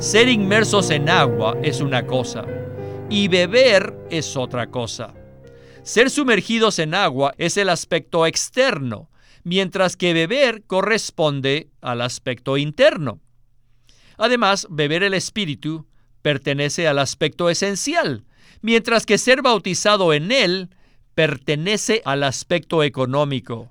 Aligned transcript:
Ser 0.00 0.30
inmersos 0.30 0.88
en 0.88 1.10
agua 1.10 1.58
es 1.62 1.82
una 1.82 2.06
cosa 2.06 2.46
y 3.10 3.28
beber 3.28 3.94
es 4.10 4.34
otra 4.34 4.70
cosa. 4.70 5.12
Ser 5.82 6.08
sumergidos 6.08 6.78
en 6.78 6.94
agua 6.94 7.34
es 7.36 7.58
el 7.58 7.68
aspecto 7.68 8.24
externo, 8.24 9.10
mientras 9.44 9.98
que 9.98 10.14
beber 10.14 10.62
corresponde 10.66 11.68
al 11.82 12.00
aspecto 12.00 12.56
interno. 12.56 13.20
Además, 14.16 14.66
beber 14.70 15.02
el 15.02 15.12
Espíritu 15.12 15.86
pertenece 16.22 16.88
al 16.88 16.98
aspecto 16.98 17.50
esencial, 17.50 18.24
mientras 18.62 19.04
que 19.04 19.18
ser 19.18 19.42
bautizado 19.42 20.14
en 20.14 20.32
él 20.32 20.70
pertenece 21.14 22.00
al 22.06 22.22
aspecto 22.22 22.82
económico. 22.82 23.70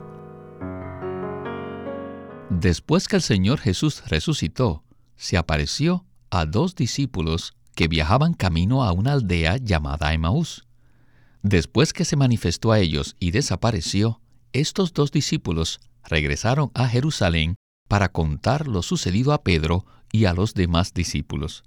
Después 2.59 3.07
que 3.07 3.15
el 3.15 3.21
Señor 3.21 3.59
Jesús 3.59 4.03
resucitó, 4.07 4.83
se 5.15 5.37
apareció 5.37 6.05
a 6.29 6.45
dos 6.45 6.75
discípulos 6.75 7.53
que 7.75 7.87
viajaban 7.87 8.33
camino 8.33 8.83
a 8.83 8.91
una 8.91 9.13
aldea 9.13 9.55
llamada 9.55 10.13
Emaús. 10.13 10.67
Después 11.43 11.93
que 11.93 12.03
se 12.03 12.17
manifestó 12.17 12.73
a 12.73 12.79
ellos 12.79 13.15
y 13.21 13.31
desapareció, 13.31 14.19
estos 14.51 14.93
dos 14.93 15.13
discípulos 15.13 15.79
regresaron 16.03 16.71
a 16.73 16.89
Jerusalén 16.89 17.55
para 17.87 18.09
contar 18.09 18.67
lo 18.67 18.81
sucedido 18.81 19.31
a 19.31 19.43
Pedro 19.43 19.85
y 20.11 20.25
a 20.25 20.33
los 20.33 20.53
demás 20.53 20.93
discípulos. 20.93 21.63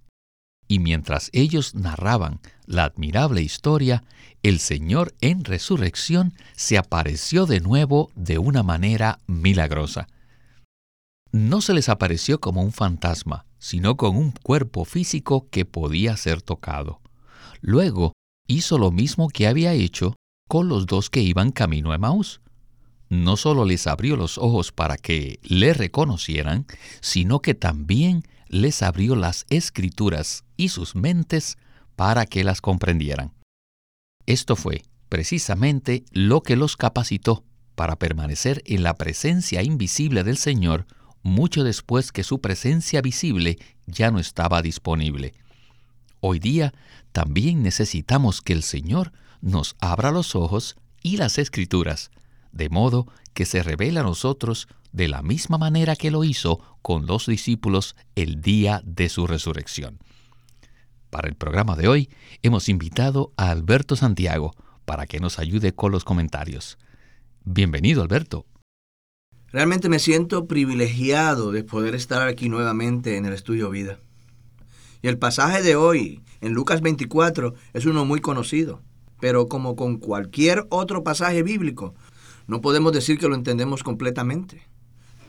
Y 0.69 0.81
mientras 0.81 1.31
ellos 1.33 1.75
narraban 1.75 2.41
la 2.67 2.85
admirable 2.85 3.41
historia, 3.41 4.05
el 4.43 4.59
Señor 4.59 5.15
en 5.23 5.45
resurrección 5.45 6.35
se 6.55 6.77
apareció 6.77 7.47
de 7.47 7.61
nuevo 7.61 8.11
de 8.15 8.37
una 8.37 8.63
manera 8.63 9.19
milagrosa 9.27 10.09
no 11.35 11.61
se 11.61 11.75
les 11.75 11.89
apareció 11.89 12.39
como 12.39 12.63
un 12.63 12.71
fantasma, 12.71 13.45
sino 13.59 13.97
con 13.97 14.17
un 14.17 14.31
cuerpo 14.31 14.85
físico 14.85 15.49
que 15.51 15.65
podía 15.65 16.17
ser 16.17 16.43
tocado. 16.43 17.01
Luego 17.61 18.13
hizo 18.47 18.79
lo 18.79 18.93
mismo 18.93 19.29
que 19.29 19.49
había 19.49 19.73
hecho 19.73 20.15
con 20.49 20.69
los 20.69 20.87
dos 20.87 21.11
que 21.11 21.23
iban 21.23 21.51
camino 21.51 21.93
a 21.93 21.99
Maús. 21.99 22.41
No 23.09 23.37
solo 23.37 23.65
les 23.65 23.89
abrió 23.89 24.15
los 24.17 24.39
ojos 24.39 24.71
para 24.71 24.97
que 24.97 25.41
le 25.43 25.75
reconocieran, 25.75 26.67
sino 27.01 27.41
que 27.41 27.55
también 27.55 28.23
les 28.47 28.85
abrió 28.85 29.17
las 29.17 29.45
escrituras 29.51 30.45
y 30.57 30.69
sus 30.69 30.95
mentes 30.95 31.59
para 31.97 32.27
que 32.27 32.45
las 32.45 32.61
comprendieran. 32.61 33.33
Esto 34.27 34.55
fue 34.55 34.83
precisamente 35.09 36.05
lo 36.13 36.43
que 36.43 36.55
los 36.55 36.77
capacitó 36.77 37.43
para 37.75 37.97
permanecer 37.97 38.63
en 38.67 38.85
la 38.85 38.95
presencia 38.95 39.65
invisible 39.65 40.23
del 40.23 40.37
Señor 40.37 40.87
mucho 41.25 41.65
después 41.65 42.13
que 42.13 42.23
su 42.23 42.41
presencia 42.41 43.01
visible 43.01 43.59
ya 43.87 44.13
no 44.13 44.21
estaba 44.21 44.63
disponible. 44.63 45.35
Hoy 46.21 46.39
día 46.39 46.73
también 47.13 47.63
necesitamos 47.63 48.41
que 48.41 48.53
el 48.53 48.63
Señor 48.63 49.13
nos 49.41 49.75
abra 49.81 50.13
los 50.13 50.37
ojos 50.37 50.77
y 51.03 51.17
las 51.17 51.39
escrituras, 51.39 52.11
de 52.53 52.69
modo 52.69 53.09
que 53.33 53.47
se 53.47 53.63
revele 53.63 54.01
a 54.01 54.05
nosotros 54.05 54.69
de 54.93 55.09
la 55.09 55.23
misma 55.23 55.59
manera 55.59 55.97
que 55.97 56.11
lo 56.11 56.25
hizo 56.25 56.61
con 56.83 57.07
los 57.07 57.27
discípulos 57.27 57.97
el 58.15 58.41
día 58.41 58.83
de 58.85 59.09
su 59.09 59.27
resurrección. 59.27 59.99
Para 61.11 61.29
el 61.29 61.35
programa 61.35 61.75
de 61.75 61.89
hoy 61.89 62.11
hemos 62.43 62.69
invitado 62.69 63.33
a 63.37 63.51
Alberto 63.51 63.97
Santiago 63.97 64.55
para 64.85 65.07
que 65.07 65.21
nos 65.21 65.39
ayude 65.39 65.75
con 65.75 65.91
los 65.91 66.05
comentarios. 66.05 66.77
Bienvenido, 67.45 68.03
Alberto. 68.03 68.47
Realmente 69.55 69.89
me 69.89 70.01
siento 70.01 70.47
privilegiado 70.47 71.53
de 71.53 71.63
poder 71.63 71.95
estar 71.95 72.27
aquí 72.27 72.49
nuevamente 72.49 73.17
en 73.17 73.25
el 73.25 73.33
estudio 73.33 73.71
vida. 73.71 74.01
Y 75.01 75.07
el 75.07 75.17
pasaje 75.17 75.63
de 75.63 75.77
hoy, 75.77 76.21
en 76.41 76.55
Lucas 76.55 76.81
24, 76.81 77.55
es 77.73 77.87
uno 77.87 78.05
muy 78.05 78.21
conocido. 78.21 78.83
Pero 79.21 79.47
como 79.47 79.77
con 79.77 79.99
cualquier 79.99 80.67
otro 80.71 81.05
pasaje 81.05 81.45
bíblico, 81.45 81.95
no 82.49 82.61
podemos 82.61 82.93
decir 82.93 83.17
que 83.17 83.29
lo 83.29 83.37
entendemos 83.37 83.85
completamente. 83.85 84.61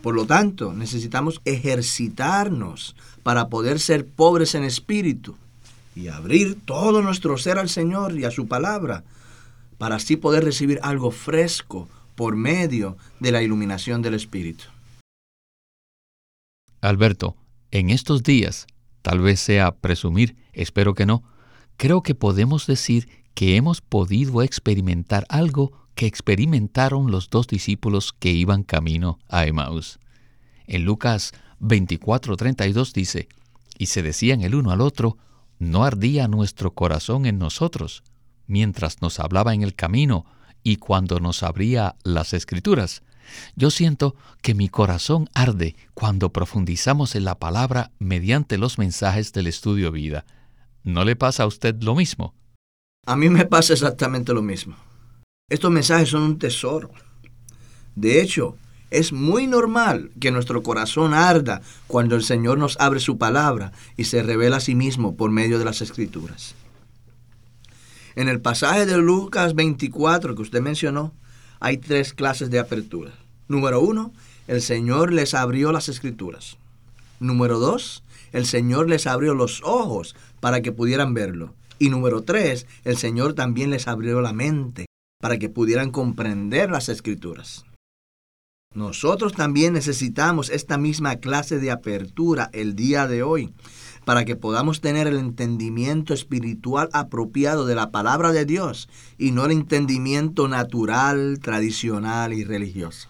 Por 0.02 0.16
lo 0.16 0.26
tanto, 0.26 0.74
necesitamos 0.74 1.40
ejercitarnos 1.46 2.96
para 3.22 3.48
poder 3.48 3.80
ser 3.80 4.08
pobres 4.08 4.56
en 4.56 4.64
espíritu 4.64 5.38
y 5.96 6.08
abrir 6.08 6.58
todo 6.66 7.04
nuestro 7.04 7.38
ser 7.38 7.60
al 7.60 7.70
Señor 7.70 8.18
y 8.18 8.26
a 8.26 8.32
su 8.32 8.48
palabra, 8.48 9.04
para 9.78 9.98
así 9.98 10.16
poder 10.16 10.44
recibir 10.44 10.80
algo 10.82 11.12
fresco, 11.12 11.88
por 12.16 12.36
medio 12.36 12.98
de 13.20 13.32
la 13.32 13.42
iluminación 13.42 14.02
del 14.02 14.16
Espíritu. 14.16 14.66
Alberto, 16.82 17.36
en 17.72 17.90
estos 17.90 18.24
días, 18.24 18.68
tal 19.02 19.20
vez 19.20 19.40
sea 19.40 19.76
presumir, 19.76 20.36
espero 20.54 20.94
que 20.94 21.06
no, 21.06 21.24
creo 21.78 22.04
que 22.04 22.16
podemos 22.16 22.68
decir 22.68 23.10
que 23.34 23.58
hemos 23.58 23.82
podido 23.82 24.42
experimentar 24.42 25.26
algo 25.30 25.86
que 25.94 26.06
experimentaron 26.06 27.12
los 27.12 27.30
dos 27.30 27.48
discípulos 27.48 28.14
que 28.14 28.32
iban 28.32 28.64
camino 28.64 29.20
a 29.28 29.46
Emmaus. 29.46 30.00
En 30.68 30.86
Lucas 30.86 31.34
24:32 31.60 32.94
dice, 32.94 33.28
y 33.78 33.88
se 33.88 34.02
decían 34.02 34.42
el 34.42 34.56
uno 34.56 34.72
al 34.72 34.82
otro, 34.82 35.18
no 35.60 35.84
ardía 35.84 36.28
nuestro 36.28 36.74
corazón 36.74 37.26
en 37.26 37.40
nosotros, 37.40 38.04
mientras 38.48 39.02
nos 39.02 39.20
hablaba 39.20 39.54
en 39.54 39.64
el 39.64 39.74
camino 39.74 40.26
y 40.66 40.78
cuando 40.78 41.20
nos 41.20 41.44
abría 41.44 41.96
las 42.04 42.34
escrituras. 42.34 43.04
Yo 43.56 43.70
siento 43.70 44.16
que 44.42 44.56
mi 44.56 44.68
corazón 44.68 45.30
arde 45.36 45.76
cuando 45.94 46.34
profundizamos 46.34 47.16
en 47.16 47.24
la 47.24 47.36
palabra 47.36 47.92
mediante 48.00 48.58
los 48.58 48.80
mensajes 48.80 49.32
del 49.32 49.46
estudio 49.46 49.92
vida. 49.92 50.26
¿No 50.84 51.06
le 51.06 51.16
pasa 51.16 51.44
a 51.44 51.48
usted 51.48 51.76
lo 51.82 51.96
mismo? 51.96 52.34
A 53.06 53.16
mí 53.16 53.30
me 53.30 53.46
pasa 53.46 53.74
exactamente 53.74 54.34
lo 54.34 54.42
mismo. 54.42 54.76
Estos 55.50 55.70
mensajes 55.70 56.10
son 56.10 56.24
un 56.24 56.40
tesoro. 56.40 56.90
De 57.96 58.20
hecho, 58.20 58.58
es 58.90 59.14
muy 59.14 59.46
normal 59.46 60.10
que 60.20 60.32
nuestro 60.32 60.64
corazón 60.64 61.14
arda 61.14 61.62
cuando 61.86 62.16
el 62.16 62.24
Señor 62.24 62.58
nos 62.58 62.76
abre 62.80 63.00
su 63.00 63.20
palabra 63.20 63.72
y 63.98 64.06
se 64.06 64.24
revela 64.24 64.58
a 64.58 64.62
sí 64.62 64.74
mismo 64.74 65.16
por 65.16 65.30
medio 65.30 65.60
de 65.60 65.66
las 65.66 65.84
escrituras. 65.84 66.56
En 68.16 68.30
el 68.30 68.40
pasaje 68.40 68.86
de 68.86 68.98
Lucas 68.98 69.56
24 69.56 70.36
que 70.36 70.42
usted 70.42 70.62
mencionó, 70.62 71.14
hay 71.60 71.78
tres 71.78 72.14
clases 72.14 72.50
de 72.50 72.60
apertura. 72.60 73.12
Número 73.50 73.82
uno, 73.82 74.14
el 74.48 74.62
Señor 74.62 75.12
les 75.12 75.34
abrió 75.34 75.74
las 75.74 75.90
escrituras. 75.90 76.58
Número 77.20 77.60
dos, 77.60 78.04
el 78.32 78.46
Señor 78.46 78.90
les 78.90 79.06
abrió 79.06 79.34
los 79.34 79.62
ojos 79.64 80.16
para 80.40 80.62
que 80.62 80.72
pudieran 80.72 81.14
verlo. 81.14 81.54
Y 81.78 81.90
número 81.90 82.24
tres, 82.24 82.68
el 82.86 82.96
Señor 82.96 83.34
también 83.34 83.70
les 83.70 83.88
abrió 83.88 84.22
la 84.22 84.32
mente 84.32 84.86
para 85.22 85.38
que 85.38 85.50
pudieran 85.50 85.92
comprender 85.92 86.72
las 86.72 86.88
escrituras. 86.88 87.66
Nosotros 88.74 89.34
también 89.34 89.74
necesitamos 89.74 90.50
esta 90.50 90.78
misma 90.78 91.18
clase 91.18 91.60
de 91.60 91.72
apertura 91.72 92.50
el 92.54 92.76
día 92.76 93.08
de 93.08 93.24
hoy 93.24 93.54
para 94.06 94.24
que 94.24 94.36
podamos 94.36 94.80
tener 94.82 95.08
el 95.08 95.18
entendimiento 95.18 96.14
espiritual 96.14 96.90
apropiado 96.94 97.66
de 97.66 97.76
la 97.76 97.92
palabra 97.92 98.32
de 98.32 98.46
Dios 98.46 98.88
y 99.18 99.32
no 99.32 99.46
el 99.46 99.52
entendimiento 99.52 100.48
natural, 100.48 101.40
tradicional 101.42 102.32
y 102.34 102.44
religioso. 102.44 103.10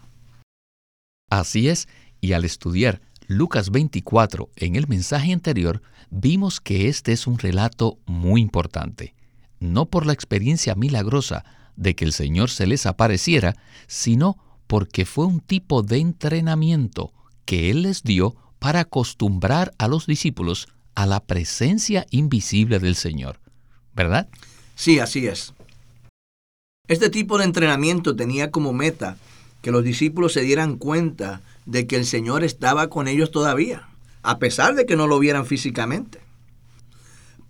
Así 1.30 1.70
es, 1.70 1.88
y 2.22 2.34
al 2.34 2.46
estudiar 2.46 3.02
Lucas 3.28 3.72
24 3.72 4.50
en 4.56 4.76
el 4.76 4.88
mensaje 4.88 5.34
anterior, 5.34 5.82
vimos 6.10 6.62
que 6.62 6.88
este 6.88 7.12
es 7.12 7.28
un 7.28 7.38
relato 7.38 7.98
muy 8.06 8.42
importante, 8.42 9.16
no 9.60 9.88
por 9.88 10.06
la 10.06 10.14
experiencia 10.14 10.76
milagrosa 10.76 11.44
de 11.76 11.96
que 11.96 12.06
el 12.06 12.14
Señor 12.14 12.50
se 12.50 12.68
les 12.68 12.86
apareciera, 12.86 13.56
sino 13.88 14.38
porque 14.68 15.06
fue 15.06 15.26
un 15.26 15.40
tipo 15.42 15.84
de 15.84 15.98
entrenamiento 15.98 17.14
que 17.46 17.70
Él 17.70 17.84
les 17.84 18.04
dio 18.04 18.36
para 18.60 18.82
acostumbrar 18.82 19.74
a 19.78 19.88
los 19.88 20.08
discípulos 20.08 20.68
a 20.96 21.06
la 21.06 21.24
presencia 21.24 22.08
invisible 22.10 22.80
del 22.80 22.96
Señor, 22.96 23.40
¿verdad? 23.94 24.28
Sí, 24.76 25.00
así 25.00 25.28
es. 25.28 25.54
Este 26.88 27.10
tipo 27.10 27.38
de 27.38 27.46
entrenamiento 27.46 28.16
tenía 28.16 28.52
como 28.52 28.74
meta 28.74 29.18
que 29.62 29.72
los 29.72 29.84
discípulos 29.84 30.34
se 30.34 30.42
dieran 30.42 30.78
cuenta 30.78 31.42
de 31.66 31.88
que 31.88 31.96
el 31.96 32.06
Señor 32.06 32.44
estaba 32.44 32.90
con 32.90 33.08
ellos 33.08 33.32
todavía, 33.32 33.88
a 34.22 34.38
pesar 34.38 34.76
de 34.76 34.86
que 34.86 34.96
no 34.96 35.08
lo 35.08 35.20
vieran 35.20 35.46
físicamente. 35.46 36.20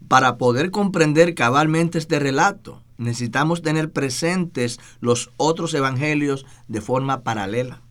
Para 0.07 0.37
poder 0.37 0.71
comprender 0.71 1.35
cabalmente 1.35 1.97
este 1.97 2.19
relato, 2.19 2.81
necesitamos 2.97 3.61
tener 3.61 3.91
presentes 3.91 4.79
los 5.01 5.31
otros 5.37 5.73
evangelios 5.73 6.45
de 6.67 6.81
forma 6.81 7.23
paralela. 7.23 7.81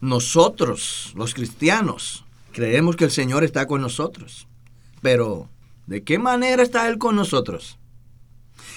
Nosotros, 0.00 1.12
los 1.16 1.34
cristianos, 1.34 2.24
creemos 2.52 2.96
que 2.96 3.04
el 3.04 3.10
Señor 3.10 3.44
está 3.44 3.66
con 3.66 3.80
nosotros. 3.80 4.48
Pero, 5.02 5.48
¿de 5.86 6.02
qué 6.02 6.18
manera 6.18 6.62
está 6.62 6.88
Él 6.88 6.98
con 6.98 7.16
nosotros? 7.16 7.78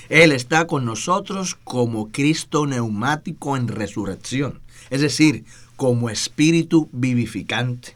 Él 0.09 0.31
está 0.31 0.67
con 0.67 0.85
nosotros 0.85 1.55
como 1.63 2.11
Cristo 2.11 2.67
neumático 2.67 3.55
en 3.57 3.67
resurrección, 3.67 4.61
es 4.89 5.01
decir, 5.01 5.45
como 5.75 6.09
espíritu 6.09 6.89
vivificante. 6.91 7.95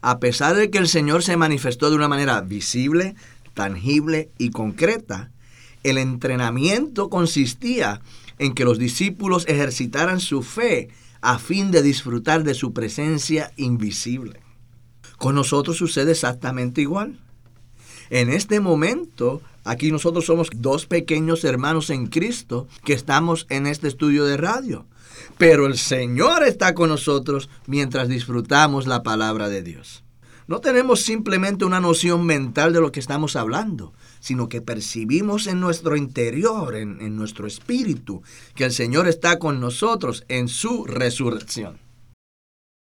A 0.00 0.18
pesar 0.18 0.56
de 0.56 0.70
que 0.70 0.78
el 0.78 0.88
Señor 0.88 1.22
se 1.22 1.36
manifestó 1.36 1.90
de 1.90 1.96
una 1.96 2.08
manera 2.08 2.40
visible, 2.40 3.14
tangible 3.54 4.30
y 4.38 4.50
concreta, 4.50 5.30
el 5.82 5.98
entrenamiento 5.98 7.10
consistía 7.10 8.00
en 8.38 8.54
que 8.54 8.64
los 8.64 8.78
discípulos 8.78 9.44
ejercitaran 9.48 10.20
su 10.20 10.42
fe 10.42 10.88
a 11.20 11.38
fin 11.38 11.70
de 11.70 11.82
disfrutar 11.82 12.42
de 12.44 12.54
su 12.54 12.72
presencia 12.72 13.52
invisible. 13.56 14.40
Con 15.22 15.36
nosotros 15.36 15.76
sucede 15.76 16.10
exactamente 16.10 16.80
igual. 16.80 17.16
En 18.10 18.28
este 18.28 18.58
momento, 18.58 19.40
aquí 19.62 19.92
nosotros 19.92 20.26
somos 20.26 20.50
dos 20.52 20.86
pequeños 20.86 21.44
hermanos 21.44 21.90
en 21.90 22.08
Cristo 22.08 22.66
que 22.84 22.92
estamos 22.92 23.46
en 23.48 23.68
este 23.68 23.86
estudio 23.86 24.24
de 24.24 24.36
radio. 24.36 24.84
Pero 25.38 25.66
el 25.66 25.78
Señor 25.78 26.42
está 26.42 26.74
con 26.74 26.88
nosotros 26.88 27.48
mientras 27.68 28.08
disfrutamos 28.08 28.88
la 28.88 29.04
palabra 29.04 29.48
de 29.48 29.62
Dios. 29.62 30.02
No 30.48 30.60
tenemos 30.60 31.02
simplemente 31.02 31.64
una 31.64 31.78
noción 31.78 32.26
mental 32.26 32.72
de 32.72 32.80
lo 32.80 32.90
que 32.90 32.98
estamos 32.98 33.36
hablando, 33.36 33.92
sino 34.18 34.48
que 34.48 34.60
percibimos 34.60 35.46
en 35.46 35.60
nuestro 35.60 35.94
interior, 35.94 36.74
en, 36.74 37.00
en 37.00 37.14
nuestro 37.14 37.46
espíritu, 37.46 38.24
que 38.56 38.64
el 38.64 38.72
Señor 38.72 39.06
está 39.06 39.38
con 39.38 39.60
nosotros 39.60 40.24
en 40.26 40.48
su 40.48 40.84
resurrección. 40.84 41.81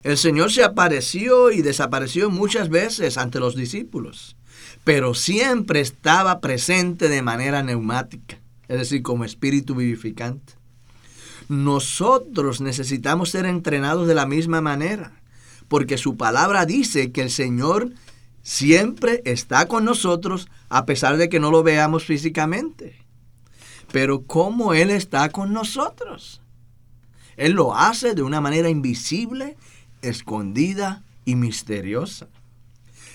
El 0.05 0.17
Señor 0.17 0.53
se 0.53 0.63
apareció 0.63 1.51
y 1.51 1.63
desapareció 1.63 2.31
muchas 2.31 2.69
veces 2.69 3.19
ante 3.19 3.41
los 3.41 3.57
discípulos, 3.57 4.37
pero 4.85 5.15
siempre 5.15 5.81
estaba 5.81 6.41
presente 6.41 7.09
de 7.09 7.23
manera 7.23 7.63
neumática, 7.63 8.39
es 8.69 8.79
decir, 8.79 9.03
como 9.03 9.25
espíritu 9.25 9.75
vivificante. 9.75 10.53
Nosotros 11.49 12.61
necesitamos 12.61 13.31
ser 13.31 13.47
entrenados 13.47 14.07
de 14.07 14.15
la 14.15 14.27
misma 14.27 14.61
manera 14.61 15.25
porque 15.69 15.99
su 15.99 16.17
palabra 16.17 16.67
dice 16.67 17.13
que 17.13 17.23
el 17.23 17.31
Señor 17.31 17.93
siempre 18.43 19.23
está 19.25 19.67
con 19.67 19.85
nosotros 19.85 20.49
a 20.69 20.87
pesar 20.87 21.17
de 21.17 21.29
que 21.29 21.41
no 21.41 21.51
lo 21.51 21.63
veamos 21.63 22.05
físicamente. 22.05 22.99
Pero 23.93 24.23
¿cómo 24.25 24.75
Él 24.75 24.91
está 24.91 25.31
con 25.31 25.53
nosotros? 25.53 26.43
Él 27.37 27.53
lo 27.53 27.75
hace 27.75 28.15
de 28.15 28.23
una 28.23 28.41
manera 28.41 28.69
invisible, 28.69 29.57
escondida 30.09 31.03
y 31.25 31.37
misteriosa. 31.37 32.29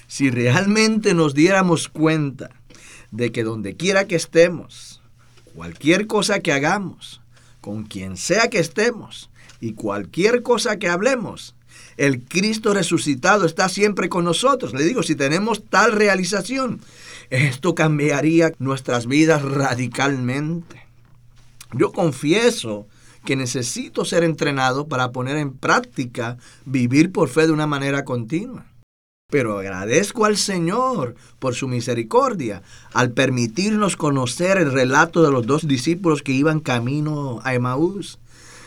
Si 0.07 0.29
realmente 0.29 1.13
nos 1.13 1.33
diéramos 1.33 1.87
cuenta 1.87 2.49
de 3.11 3.31
que 3.31 3.43
donde 3.43 3.75
quiera 3.75 4.05
que 4.05 4.15
estemos, 4.15 5.01
cualquier 5.53 6.07
cosa 6.07 6.39
que 6.39 6.51
hagamos, 6.51 7.21
con 7.61 7.83
quien 7.83 8.17
sea 8.17 8.49
que 8.49 8.59
estemos 8.59 9.29
y 9.61 9.73
cualquier 9.73 10.41
cosa 10.41 10.77
que 10.77 10.89
hablemos, 10.89 11.55
el 11.97 12.23
Cristo 12.23 12.73
resucitado 12.73 13.45
está 13.45 13.67
siempre 13.67 14.07
con 14.07 14.23
nosotros. 14.23 14.73
Le 14.73 14.85
digo, 14.85 15.03
si 15.03 15.15
tenemos 15.15 15.65
tal 15.65 15.91
realización, 15.91 16.79
esto 17.29 17.75
cambiaría 17.75 18.53
nuestras 18.57 19.05
vidas 19.05 19.41
radicalmente. 19.41 20.87
Yo 21.73 21.91
confieso 21.91 22.87
que 23.29 23.35
necesito 23.35 24.05
ser 24.05 24.23
entrenado 24.23 24.87
para 24.87 25.11
poner 25.11 25.37
en 25.37 25.53
práctica 25.53 26.37
vivir 26.65 27.11
por 27.11 27.29
fe 27.29 27.45
de 27.45 27.53
una 27.53 27.67
manera 27.67 28.03
continua. 28.03 28.65
Pero 29.29 29.59
agradezco 29.59 30.25
al 30.25 30.35
Señor 30.35 31.13
por 31.37 31.53
su 31.53 31.67
misericordia 31.67 32.63
al 32.91 33.11
permitirnos 33.11 33.97
conocer 33.97 34.57
el 34.57 34.71
relato 34.71 35.21
de 35.21 35.31
los 35.31 35.45
dos 35.45 35.67
discípulos 35.67 36.23
que 36.23 36.31
iban 36.31 36.59
camino 36.59 37.39
a 37.43 37.53
Emaús, 37.53 38.17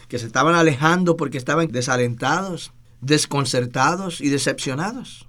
que 0.07 0.21
se 0.21 0.27
estaban 0.27 0.55
alejando 0.55 1.17
porque 1.17 1.39
estaban 1.39 1.67
desalentados 1.67 2.71
desconcertados 3.01 4.21
y 4.21 4.29
decepcionados. 4.29 5.27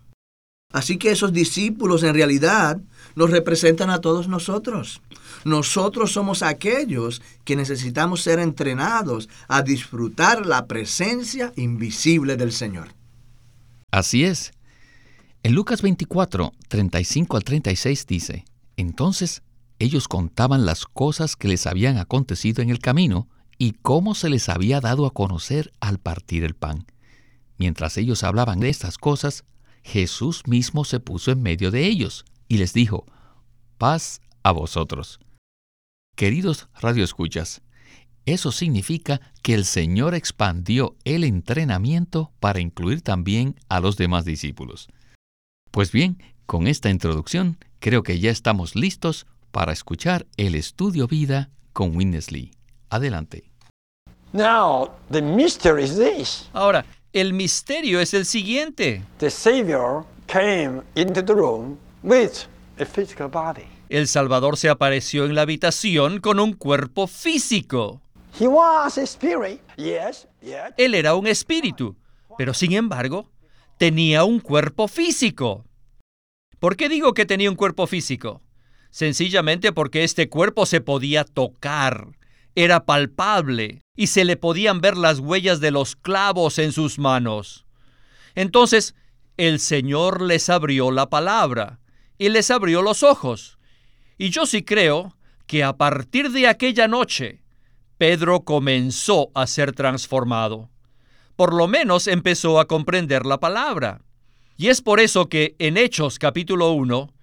Así 0.71 0.97
que 0.97 1.09
esos 1.09 1.33
discípulos 1.33 2.03
en 2.03 2.13
realidad 2.13 2.79
nos 3.15 3.29
representan 3.29 3.89
a 3.89 4.01
todos 4.01 4.27
nosotros. 4.27 5.01
Nosotros 5.45 6.11
somos 6.11 6.43
aquellos 6.43 7.21
que 7.43 7.55
necesitamos 7.55 8.21
ser 8.21 8.39
entrenados 8.39 9.29
a 9.47 9.61
disfrutar 9.61 10.45
la 10.45 10.67
presencia 10.67 11.53
invisible 11.55 12.37
del 12.37 12.51
Señor. 12.51 12.89
Así 13.91 14.23
es. 14.23 14.53
En 15.43 15.53
Lucas 15.53 15.81
24, 15.81 16.53
35 16.69 17.37
al 17.37 17.43
36 17.43 18.07
dice, 18.07 18.45
Entonces 18.77 19.43
ellos 19.79 20.07
contaban 20.07 20.65
las 20.65 20.85
cosas 20.85 21.35
que 21.35 21.47
les 21.49 21.67
habían 21.67 21.97
acontecido 21.97 22.63
en 22.63 22.69
el 22.69 22.79
camino 22.79 23.27
y 23.57 23.73
cómo 23.73 24.15
se 24.15 24.29
les 24.29 24.49
había 24.49 24.79
dado 24.79 25.05
a 25.05 25.11
conocer 25.11 25.73
al 25.79 25.99
partir 25.99 26.43
el 26.43 26.55
pan. 26.55 26.85
Mientras 27.57 27.97
ellos 27.97 28.23
hablaban 28.23 28.59
de 28.59 28.69
estas 28.69 28.97
cosas, 28.97 29.43
Jesús 29.83 30.43
mismo 30.47 30.85
se 30.85 30.99
puso 30.99 31.31
en 31.31 31.41
medio 31.41 31.69
de 31.69 31.85
ellos 31.85 32.25
y 32.53 32.57
les 32.59 32.71
dijo, 32.71 33.07
paz 33.79 34.21
a 34.43 34.51
vosotros. 34.51 35.19
Queridos 36.15 36.69
radioescuchas, 36.79 37.63
eso 38.27 38.51
significa 38.51 39.21
que 39.41 39.55
el 39.55 39.65
Señor 39.65 40.13
expandió 40.13 40.95
el 41.03 41.23
entrenamiento 41.23 42.31
para 42.39 42.59
incluir 42.59 43.01
también 43.01 43.55
a 43.69 43.79
los 43.79 43.97
demás 43.97 44.23
discípulos. 44.23 44.87
Pues 45.71 45.91
bien, 45.91 46.21
con 46.45 46.67
esta 46.67 46.91
introducción, 46.91 47.57
creo 47.79 48.03
que 48.03 48.19
ya 48.19 48.29
estamos 48.29 48.75
listos 48.75 49.25
para 49.49 49.73
escuchar 49.73 50.27
el 50.37 50.53
estudio 50.53 51.07
vida 51.07 51.49
con 51.73 51.95
Winnesley. 51.95 52.51
Adelante. 52.91 53.49
Now, 54.31 54.91
the 55.09 55.23
mystery 55.23 55.85
is 55.85 55.97
this. 55.97 56.49
Ahora, 56.53 56.85
el 57.13 57.33
misterio 57.33 57.99
es 57.99 58.13
el 58.13 58.27
siguiente. 58.27 59.01
The 59.17 59.31
Savior 59.31 60.05
came 60.27 60.83
into 60.93 61.25
the 61.25 61.33
room 61.33 61.79
with 62.03 62.47
a 62.79 62.85
physical 62.85 63.29
body. 63.29 63.67
El 63.89 64.07
Salvador 64.07 64.57
se 64.57 64.69
apareció 64.69 65.25
en 65.25 65.35
la 65.35 65.43
habitación 65.43 66.19
con 66.19 66.39
un 66.39 66.53
cuerpo 66.53 67.07
físico. 67.07 68.01
He 68.39 68.47
was 68.47 68.97
a 68.97 69.03
spirit, 69.03 69.61
yes, 69.77 70.27
yet 70.41 70.73
Él 70.77 70.95
era 70.95 71.15
un 71.15 71.27
espíritu, 71.27 71.95
pero 72.37 72.53
sin 72.53 72.73
embargo, 72.73 73.29
tenía 73.77 74.23
un 74.23 74.39
cuerpo 74.39 74.87
físico. 74.87 75.65
¿Por 76.59 76.75
qué 76.75 76.89
digo 76.89 77.13
que 77.13 77.25
tenía 77.25 77.49
un 77.49 77.55
cuerpo 77.55 77.85
físico? 77.85 78.41
Sencillamente 78.89 79.71
porque 79.71 80.03
este 80.03 80.29
cuerpo 80.29 80.65
se 80.65 80.81
podía 80.81 81.23
tocar, 81.25 82.17
era 82.55 82.85
palpable 82.85 83.81
y 83.95 84.07
se 84.07 84.25
le 84.25 84.37
podían 84.37 84.81
ver 84.81 84.97
las 84.97 85.19
huellas 85.19 85.59
de 85.59 85.71
los 85.71 85.95
clavos 85.95 86.57
en 86.57 86.71
sus 86.71 86.97
manos. 86.97 87.65
Entonces, 88.33 88.95
el 89.37 89.59
Señor 89.59 90.21
les 90.21 90.49
abrió 90.49 90.89
la 90.91 91.09
palabra 91.09 91.79
y 92.17 92.29
les 92.29 92.51
abrió 92.51 92.81
los 92.81 93.03
ojos. 93.03 93.57
Y 94.17 94.29
yo 94.29 94.45
sí 94.45 94.63
creo 94.63 95.15
que 95.47 95.63
a 95.63 95.77
partir 95.77 96.31
de 96.31 96.47
aquella 96.47 96.87
noche, 96.87 97.43
Pedro 97.97 98.41
comenzó 98.41 99.31
a 99.33 99.47
ser 99.47 99.73
transformado. 99.73 100.69
Por 101.35 101.53
lo 101.53 101.67
menos 101.67 102.07
empezó 102.07 102.59
a 102.59 102.67
comprender 102.67 103.25
la 103.25 103.39
palabra. 103.39 104.01
Y 104.55 104.67
es 104.67 104.81
por 104.81 104.99
eso 104.99 105.29
que 105.29 105.55
en 105.59 105.77
Hechos 105.77 106.19
capítulo 106.19 106.71
1, 106.71 107.13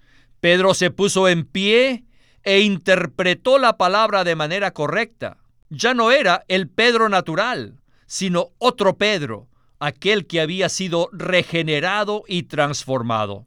Pedro 0.41 0.75
se 0.75 0.91
puso 0.91 1.29
en 1.29 1.45
pie 1.45 2.05
e 2.43 2.61
interpretó 2.61 3.59
la 3.59 3.77
palabra 3.77 4.25
de 4.25 4.35
manera 4.37 4.73
correcta. 4.73 5.39
Ya 5.69 5.95
no 5.95 6.11
era 6.11 6.45
el 6.49 6.69
Pedro 6.69 7.09
natural, 7.09 7.81
sino 8.07 8.49
otro 8.59 8.97
Pedro, 8.97 9.49
aquel 9.79 10.27
que 10.27 10.41
había 10.41 10.69
sido 10.69 11.09
regenerado 11.13 12.25
y 12.27 12.45
transformado. 12.45 13.47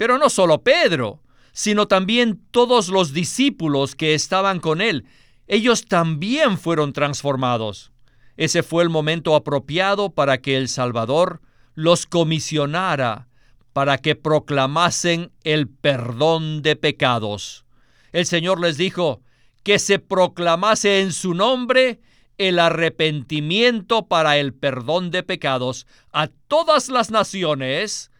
Pero 0.00 0.16
no 0.16 0.30
solo 0.30 0.62
Pedro, 0.62 1.20
sino 1.52 1.86
también 1.86 2.40
todos 2.50 2.88
los 2.88 3.12
discípulos 3.12 3.94
que 3.94 4.14
estaban 4.14 4.58
con 4.58 4.80
él. 4.80 5.04
Ellos 5.46 5.84
también 5.84 6.56
fueron 6.56 6.94
transformados. 6.94 7.92
Ese 8.38 8.62
fue 8.62 8.82
el 8.82 8.88
momento 8.88 9.34
apropiado 9.34 10.08
para 10.08 10.38
que 10.38 10.56
el 10.56 10.70
Salvador 10.70 11.42
los 11.74 12.06
comisionara 12.06 13.28
para 13.74 13.98
que 13.98 14.14
proclamasen 14.16 15.32
el 15.44 15.68
perdón 15.68 16.62
de 16.62 16.76
pecados 16.76 17.66
el 18.12 18.26
Señor 18.26 18.60
les 18.60 18.76
dijo 18.76 19.22
que 19.62 19.78
se 19.78 19.98
proclamase 19.98 21.00
en 21.00 21.12
su 21.12 21.34
nombre 21.34 22.00
el 22.38 22.58
arrepentimiento 22.58 24.06
para 24.06 24.38
el 24.38 24.54
perdón 24.54 25.10
de 25.10 25.22
pecados 25.22 25.86
a 26.12 26.28
todas 26.48 26.88
las 26.88 27.10
naciones, 27.10 28.10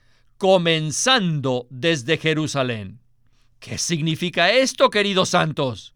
comenzando 0.41 1.67
desde 1.69 2.17
Jerusalén. 2.17 2.99
¿Qué 3.59 3.77
significa 3.77 4.51
esto, 4.51 4.89
queridos 4.89 5.29
santos? 5.29 5.93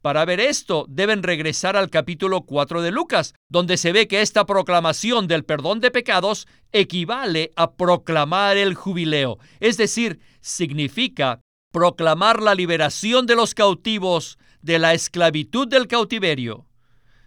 Para 0.00 0.24
ver 0.24 0.40
esto, 0.40 0.86
deben 0.88 1.22
regresar 1.22 1.76
al 1.76 1.90
capítulo 1.90 2.46
4 2.46 2.80
de 2.80 2.90
Lucas, 2.90 3.34
donde 3.50 3.76
se 3.76 3.92
ve 3.92 4.08
que 4.08 4.22
esta 4.22 4.46
proclamación 4.46 5.28
del 5.28 5.44
perdón 5.44 5.80
de 5.80 5.90
pecados 5.90 6.48
equivale 6.72 7.50
a 7.54 7.74
proclamar 7.74 8.56
el 8.56 8.72
jubileo, 8.72 9.38
es 9.60 9.76
decir, 9.76 10.20
significa 10.40 11.42
proclamar 11.70 12.40
la 12.42 12.54
liberación 12.54 13.26
de 13.26 13.36
los 13.36 13.52
cautivos 13.54 14.38
de 14.62 14.78
la 14.78 14.94
esclavitud 14.94 15.68
del 15.68 15.86
cautiverio. 15.86 16.66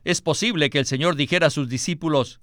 Es 0.03 0.19
posible 0.19 0.72
que 0.72 0.79
el 0.79 0.88
Señor 0.88 1.15
dijera 1.15 1.45
a 1.48 1.51
sus 1.51 1.69
discípulos, 1.69 2.41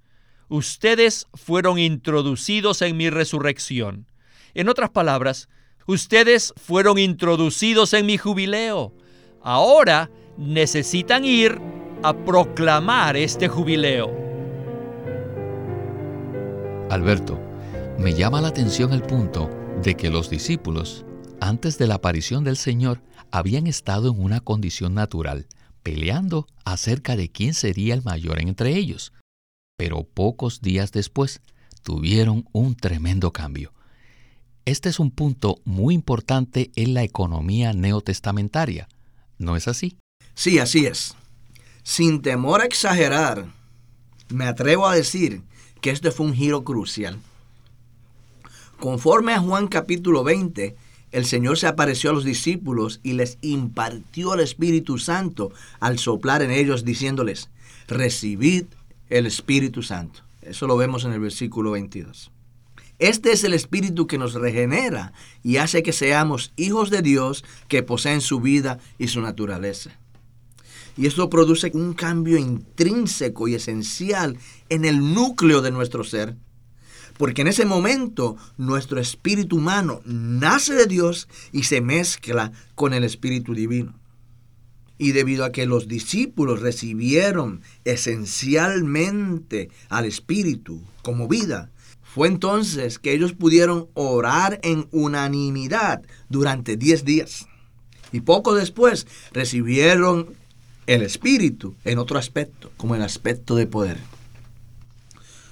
ustedes 0.49 1.27
fueron 1.35 1.81
introducidos 1.81 2.83
en 2.83 2.97
mi 2.97 3.11
resurrección. 3.11 4.12
En 4.55 4.69
otras 4.69 4.91
palabras, 4.91 5.49
ustedes 5.87 6.53
fueron 6.57 6.99
introducidos 6.99 7.93
en 7.95 8.07
mi 8.07 8.19
jubileo. 8.19 8.93
Ahora 9.43 10.11
necesitan 10.37 11.25
ir 11.25 11.59
a 12.03 12.13
proclamar 12.13 13.17
este 13.17 13.49
jubileo. 13.49 14.11
Alberto, 16.91 17.41
me 17.99 18.13
llama 18.13 18.41
la 18.41 18.49
atención 18.49 18.93
el 18.93 19.03
punto 19.03 19.49
de 19.83 19.97
que 19.97 20.11
los 20.11 20.29
discípulos, 20.29 21.07
antes 21.41 21.79
de 21.79 21.87
la 21.87 21.95
aparición 21.95 22.45
del 22.45 22.57
Señor, 22.57 23.01
habían 23.31 23.67
estado 23.67 24.11
en 24.11 24.21
una 24.23 24.41
condición 24.41 24.95
natural, 24.95 25.47
peleando 25.83 26.47
acerca 26.65 27.17
de 27.17 27.31
quién 27.31 27.55
sería 27.55 27.95
el 27.95 28.03
mayor 28.03 28.41
entre 28.41 28.77
ellos. 28.77 29.13
Pero 29.79 30.05
pocos 30.05 30.61
días 30.61 30.93
después 30.93 31.41
tuvieron 31.83 32.45
un 32.53 32.77
tremendo 32.77 33.33
cambio. 33.33 33.73
Este 34.65 34.89
es 34.89 35.01
un 35.01 35.11
punto 35.11 35.59
muy 35.65 35.93
importante 35.93 36.71
en 36.77 36.95
la 36.95 37.03
economía 37.03 37.73
neotestamentaria. 37.73 38.89
¿No 39.37 39.57
es 39.57 39.67
así? 39.67 39.97
Sí, 40.35 40.61
así 40.61 40.87
es. 40.87 41.17
Sin 41.83 42.23
temor 42.23 42.61
a 42.61 42.67
exagerar, 42.67 43.47
me 44.29 44.45
atrevo 44.45 44.87
a 44.87 44.95
decir 44.95 45.43
que 45.81 45.91
este 45.91 46.13
fue 46.13 46.27
un 46.27 46.35
giro 46.35 46.63
crucial. 46.63 47.19
Conforme 48.79 49.33
a 49.33 49.41
Juan 49.41 49.67
capítulo 49.67 50.23
20, 50.23 50.77
el 51.11 51.27
Señor 51.27 51.59
se 51.59 51.67
apareció 51.67 52.11
a 52.11 52.13
los 52.13 52.25
discípulos 52.25 53.01
y 53.03 53.15
les 53.15 53.39
impartió 53.41 54.35
el 54.35 54.41
Espíritu 54.41 54.97
Santo 54.99 55.51
al 55.81 55.99
soplar 55.99 56.41
en 56.41 56.53
ellos 56.53 56.85
diciéndoles, 56.85 57.51
recibid 57.89 58.67
el 59.11 59.27
Espíritu 59.27 59.83
Santo. 59.83 60.21
Eso 60.41 60.69
lo 60.69 60.77
vemos 60.77 61.05
en 61.05 61.13
el 61.13 61.21
versículo 61.21 61.73
22. 61.73 62.31
Este 62.99 63.33
es 63.33 63.43
el 63.45 63.55
Espíritu 63.55 64.07
que 64.07 64.19
nos 64.19 64.35
regenera 64.35 65.13
y 65.43 65.57
hace 65.57 65.83
que 65.83 65.93
seamos 65.93 66.53
hijos 66.57 66.91
de 66.91 67.03
Dios 67.03 67.45
que 67.69 67.83
poseen 67.83 68.21
su 68.21 68.41
vida 68.41 68.79
y 68.99 69.09
su 69.09 69.21
naturaleza. 69.21 69.99
Y 70.97 71.07
esto 71.07 71.31
produce 71.31 71.71
un 71.75 71.95
cambio 71.95 72.39
intrínseco 72.39 73.49
y 73.49 73.55
esencial 73.55 74.39
en 74.69 74.85
el 74.85 75.15
núcleo 75.15 75.63
de 75.63 75.71
nuestro 75.71 76.05
ser. 76.05 76.37
Porque 77.17 77.43
en 77.43 77.49
ese 77.49 77.65
momento 77.65 78.37
nuestro 78.57 79.01
espíritu 79.01 79.57
humano 79.57 80.01
nace 80.05 80.75
de 80.75 80.87
Dios 80.87 81.29
y 81.51 81.65
se 81.65 81.81
mezcla 81.81 82.53
con 82.75 82.95
el 82.95 83.05
espíritu 83.05 83.55
divino. 83.55 83.95
Y 84.99 85.13
debido 85.13 85.45
a 85.45 85.53
que 85.53 85.67
los 85.67 85.89
discípulos 85.89 86.61
recibieron 86.61 87.63
esencialmente 87.85 89.71
al 89.89 90.05
espíritu 90.05 90.81
como 91.03 91.27
vida, 91.27 91.72
fue 92.15 92.29
entonces 92.29 92.99
que 92.99 93.15
ellos 93.15 93.33
pudieron 93.33 93.89
orar 93.95 94.61
en 94.63 94.87
unanimidad 94.91 96.03
durante 96.29 96.77
10 96.77 97.07
días. 97.07 97.47
Y 98.13 98.21
poco 98.21 98.55
después 98.55 99.07
recibieron 99.33 100.35
el 100.87 101.01
espíritu 101.01 101.75
en 101.85 101.99
otro 101.99 102.19
aspecto, 102.19 102.71
como 102.77 102.95
el 102.95 103.03
aspecto 103.03 103.55
de 103.55 103.67
poder. 103.67 103.97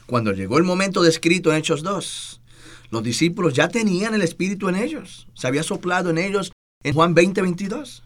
Cuando 0.05 0.33
llegó 0.33 0.59
el 0.59 0.65
momento 0.65 1.03
descrito 1.03 1.51
en 1.51 1.59
Hechos 1.59 1.83
2, 1.83 2.41
los 2.91 3.03
discípulos 3.03 3.55
ya 3.55 3.69
tenían 3.69 4.13
el 4.13 4.21
espíritu 4.21 4.69
en 4.69 4.77
ellos, 4.77 5.29
se 5.33 5.47
había 5.47 5.63
soplado 5.63 6.11
en 6.11 6.19
ellos 6.19 6.53
en 6.83 6.93
Juan 6.93 7.15
20, 7.15 7.41
22. 7.41 8.03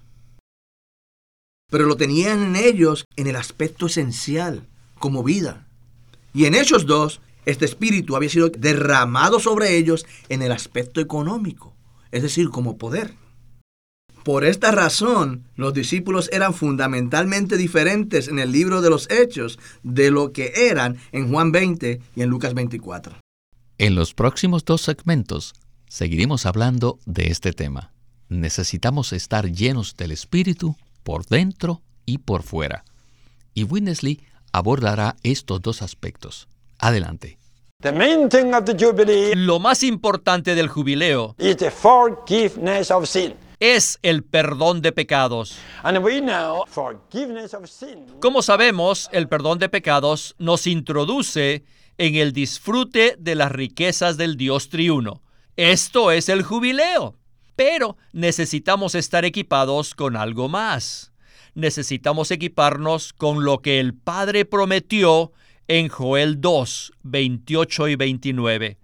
Pero 1.70 1.86
lo 1.86 1.96
tenían 1.96 2.40
en 2.44 2.54
ellos 2.54 3.04
en 3.16 3.26
el 3.26 3.34
aspecto 3.34 3.86
esencial, 3.86 4.64
como 5.00 5.24
vida. 5.24 5.66
Y 6.32 6.44
en 6.44 6.54
Hechos 6.54 6.86
2, 6.86 7.20
este 7.46 7.64
espíritu 7.64 8.16
había 8.16 8.30
sido 8.30 8.48
derramado 8.48 9.40
sobre 9.40 9.76
ellos 9.76 10.06
en 10.28 10.42
el 10.42 10.52
aspecto 10.52 11.00
económico, 11.00 11.74
es 12.10 12.22
decir, 12.22 12.50
como 12.50 12.78
poder. 12.78 13.14
Por 14.24 14.44
esta 14.44 14.70
razón, 14.70 15.44
los 15.54 15.74
discípulos 15.74 16.30
eran 16.32 16.54
fundamentalmente 16.54 17.58
diferentes 17.58 18.28
en 18.28 18.38
el 18.38 18.52
libro 18.52 18.80
de 18.80 18.88
los 18.88 19.10
Hechos 19.10 19.58
de 19.82 20.10
lo 20.10 20.32
que 20.32 20.70
eran 20.70 20.96
en 21.12 21.30
Juan 21.30 21.52
20 21.52 22.00
y 22.16 22.22
en 22.22 22.30
Lucas 22.30 22.54
24. 22.54 23.18
En 23.76 23.94
los 23.94 24.14
próximos 24.14 24.64
dos 24.64 24.80
segmentos 24.80 25.52
seguiremos 25.88 26.46
hablando 26.46 26.98
de 27.04 27.24
este 27.24 27.52
tema. 27.52 27.92
Necesitamos 28.30 29.12
estar 29.12 29.52
llenos 29.52 29.94
del 29.96 30.12
Espíritu 30.12 30.74
por 31.02 31.26
dentro 31.26 31.82
y 32.06 32.18
por 32.18 32.42
fuera. 32.42 32.84
Y 33.52 33.64
Winnesley 33.64 34.22
abordará 34.52 35.16
estos 35.22 35.60
dos 35.60 35.82
aspectos. 35.82 36.48
Adelante. 36.78 37.38
The 37.80 37.92
main 37.92 38.28
thing 38.28 38.54
of 38.54 38.64
the 38.64 38.74
Jubilee 38.78 39.34
Lo 39.34 39.58
más 39.58 39.82
importante 39.82 40.54
del 40.54 40.68
jubileo 40.68 41.34
is 41.38 41.56
the 41.56 41.70
forgiveness 41.70 42.90
of 42.90 43.06
sin. 43.06 43.34
es 43.60 43.98
el 44.02 44.22
perdón 44.24 44.80
de 44.82 44.92
pecados. 44.92 45.56
And 45.82 45.98
we 45.98 46.20
know 46.20 46.64
forgiveness 46.66 47.54
of 47.54 47.66
sin 47.68 48.06
Como 48.20 48.42
sabemos, 48.42 49.08
el 49.12 49.28
perdón 49.28 49.58
de 49.58 49.68
pecados 49.68 50.34
nos 50.38 50.66
introduce 50.66 51.64
en 51.98 52.14
el 52.16 52.32
disfrute 52.32 53.16
de 53.18 53.34
las 53.34 53.52
riquezas 53.52 54.16
del 54.16 54.36
Dios 54.36 54.68
triuno. 54.68 55.22
Esto 55.56 56.10
es 56.10 56.28
el 56.28 56.42
jubileo. 56.42 57.14
Pero 57.56 57.96
necesitamos 58.12 58.94
estar 58.96 59.24
equipados 59.24 59.94
con 59.94 60.16
algo 60.16 60.48
más. 60.48 61.12
Necesitamos 61.54 62.32
equiparnos 62.32 63.12
con 63.12 63.44
lo 63.44 63.58
que 63.62 63.78
el 63.78 63.94
Padre 63.94 64.44
prometió 64.44 65.32
en 65.68 65.88
Joel 65.88 66.40
2, 66.40 66.92
28 67.02 67.88
y 67.88 67.96
29. 67.96 68.78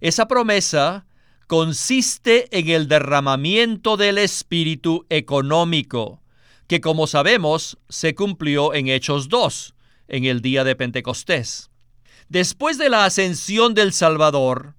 Esa 0.00 0.28
promesa 0.28 1.06
consiste 1.46 2.56
en 2.56 2.68
el 2.68 2.88
derramamiento 2.88 3.96
del 3.96 4.18
espíritu 4.18 5.06
económico, 5.08 6.22
que 6.66 6.80
como 6.80 7.06
sabemos 7.06 7.78
se 7.88 8.14
cumplió 8.14 8.74
en 8.74 8.88
Hechos 8.88 9.28
2, 9.28 9.74
en 10.08 10.24
el 10.24 10.40
día 10.40 10.64
de 10.64 10.76
Pentecostés. 10.76 11.70
Después 12.28 12.78
de 12.78 12.88
la 12.88 13.04
ascensión 13.04 13.74
del 13.74 13.92
Salvador, 13.92 14.74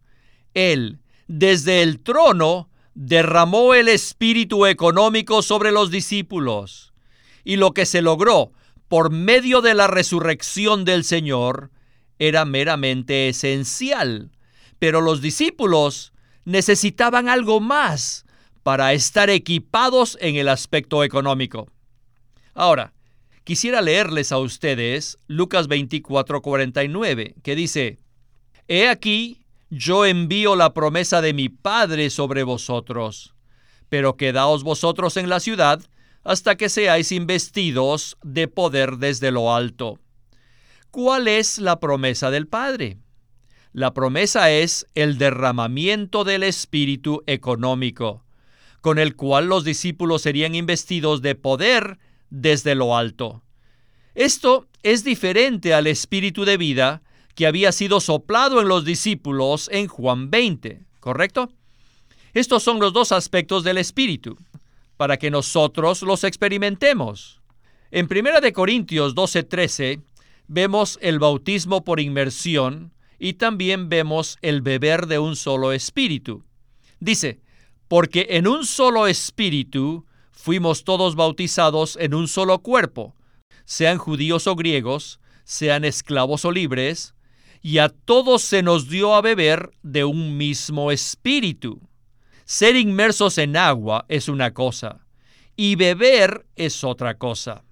Él, 0.53 0.99
desde 1.27 1.81
el 1.81 1.99
trono, 1.99 2.69
derramó 2.95 3.73
el 3.73 3.87
espíritu 3.87 4.65
económico 4.65 5.41
sobre 5.41 5.71
los 5.71 5.91
discípulos. 5.91 6.93
Y 7.43 7.57
lo 7.57 7.73
que 7.73 7.85
se 7.85 8.01
logró 8.01 8.51
por 8.87 9.11
medio 9.11 9.61
de 9.61 9.73
la 9.73 9.87
resurrección 9.87 10.85
del 10.85 11.03
Señor 11.03 11.71
era 12.19 12.45
meramente 12.45 13.29
esencial. 13.29 14.31
Pero 14.79 15.01
los 15.01 15.21
discípulos 15.21 16.13
necesitaban 16.43 17.27
algo 17.27 17.59
más 17.59 18.25
para 18.63 18.93
estar 18.93 19.29
equipados 19.29 20.17
en 20.21 20.35
el 20.35 20.49
aspecto 20.49 21.03
económico. 21.03 21.69
Ahora, 22.53 22.93
quisiera 23.43 23.81
leerles 23.81 24.31
a 24.31 24.37
ustedes 24.37 25.17
Lucas 25.27 25.67
24:49, 25.67 27.35
que 27.43 27.55
dice, 27.55 27.99
He 28.67 28.87
aquí, 28.87 29.45
yo 29.69 30.05
envío 30.05 30.55
la 30.55 30.73
promesa 30.73 31.21
de 31.21 31.33
mi 31.33 31.49
Padre 31.49 32.09
sobre 32.09 32.43
vosotros, 32.43 33.33
pero 33.89 34.15
quedaos 34.15 34.63
vosotros 34.63 35.17
en 35.17 35.29
la 35.29 35.39
ciudad 35.39 35.81
hasta 36.25 36.57
que 36.57 36.69
seáis 36.69 37.11
investidos 37.11 38.17
de 38.23 38.47
poder 38.47 38.97
desde 38.97 39.31
lo 39.31 39.55
alto. 39.55 39.99
¿Cuál 40.91 41.27
es 41.27 41.59
la 41.59 41.79
promesa 41.79 42.31
del 42.31 42.47
Padre? 42.47 42.97
La 43.71 43.93
promesa 43.93 44.49
es 44.51 44.87
el 44.95 45.17
derramamiento 45.17 46.23
del 46.23 46.43
espíritu 46.43 47.23
económico, 47.27 48.25
con 48.81 48.97
el 48.97 49.15
cual 49.15 49.47
los 49.47 49.63
discípulos 49.63 50.23
serían 50.23 50.55
investidos 50.55 51.21
de 51.21 51.35
poder 51.35 51.99
desde 52.29 52.73
lo 52.73 52.97
alto. 52.97 53.43
Esto 54.15 54.67
es 54.81 55.03
diferente 55.03 55.73
al 55.73 55.87
espíritu 55.87 56.43
de 56.43 56.57
vida 56.57 57.03
que 57.35 57.45
había 57.45 57.71
sido 57.71 57.99
soplado 57.99 58.61
en 58.61 58.67
los 58.67 58.83
discípulos 58.83 59.69
en 59.71 59.87
Juan 59.87 60.31
20, 60.31 60.85
¿correcto? 60.99 61.51
Estos 62.33 62.63
son 62.63 62.79
los 62.79 62.93
dos 62.93 63.11
aspectos 63.11 63.63
del 63.63 63.77
espíritu, 63.77 64.37
para 64.97 65.17
que 65.17 65.31
nosotros 65.31 66.01
los 66.01 66.23
experimentemos. 66.23 67.41
En 67.91 68.07
1 68.09 68.41
de 68.41 68.53
Corintios 68.53 69.15
12:13 69.15 70.01
vemos 70.47 70.97
el 71.01 71.19
bautismo 71.19 71.83
por 71.83 71.99
inmersión 71.99 72.93
y 73.19 73.33
también 73.33 73.89
vemos 73.89 74.37
el 74.41 74.61
beber 74.61 75.07
de 75.07 75.19
un 75.19 75.35
solo 75.35 75.71
espíritu. 75.71 76.43
Dice, 76.99 77.39
Porque 77.87 78.27
en 78.31 78.47
un 78.47 78.65
solo 78.65 79.07
espíritu 79.07 80.05
fuimos 80.31 80.83
todos 80.83 81.15
bautizados 81.15 81.97
en 81.99 82.13
un 82.13 82.27
solo 82.27 82.59
cuerpo, 82.59 83.15
sean 83.65 83.97
judíos 83.97 84.47
o 84.47 84.55
griegos, 84.55 85.19
sean 85.43 85.85
esclavos 85.85 86.45
o 86.45 86.51
libres, 86.51 87.13
y 87.61 87.79
a 87.79 87.89
todos 87.89 88.41
se 88.43 88.61
nos 88.61 88.89
dio 88.89 89.15
a 89.15 89.21
beber 89.21 89.71
de 89.81 90.03
un 90.03 90.37
mismo 90.37 90.91
espíritu. 90.91 91.79
Ser 92.45 92.75
inmersos 92.75 93.39
en 93.39 93.57
agua 93.57 94.05
es 94.07 94.29
una 94.29 94.53
cosa, 94.53 94.99
y 95.55 95.75
beber 95.75 96.45
es 96.55 96.83
otra 96.83 97.17
cosa. 97.17 97.63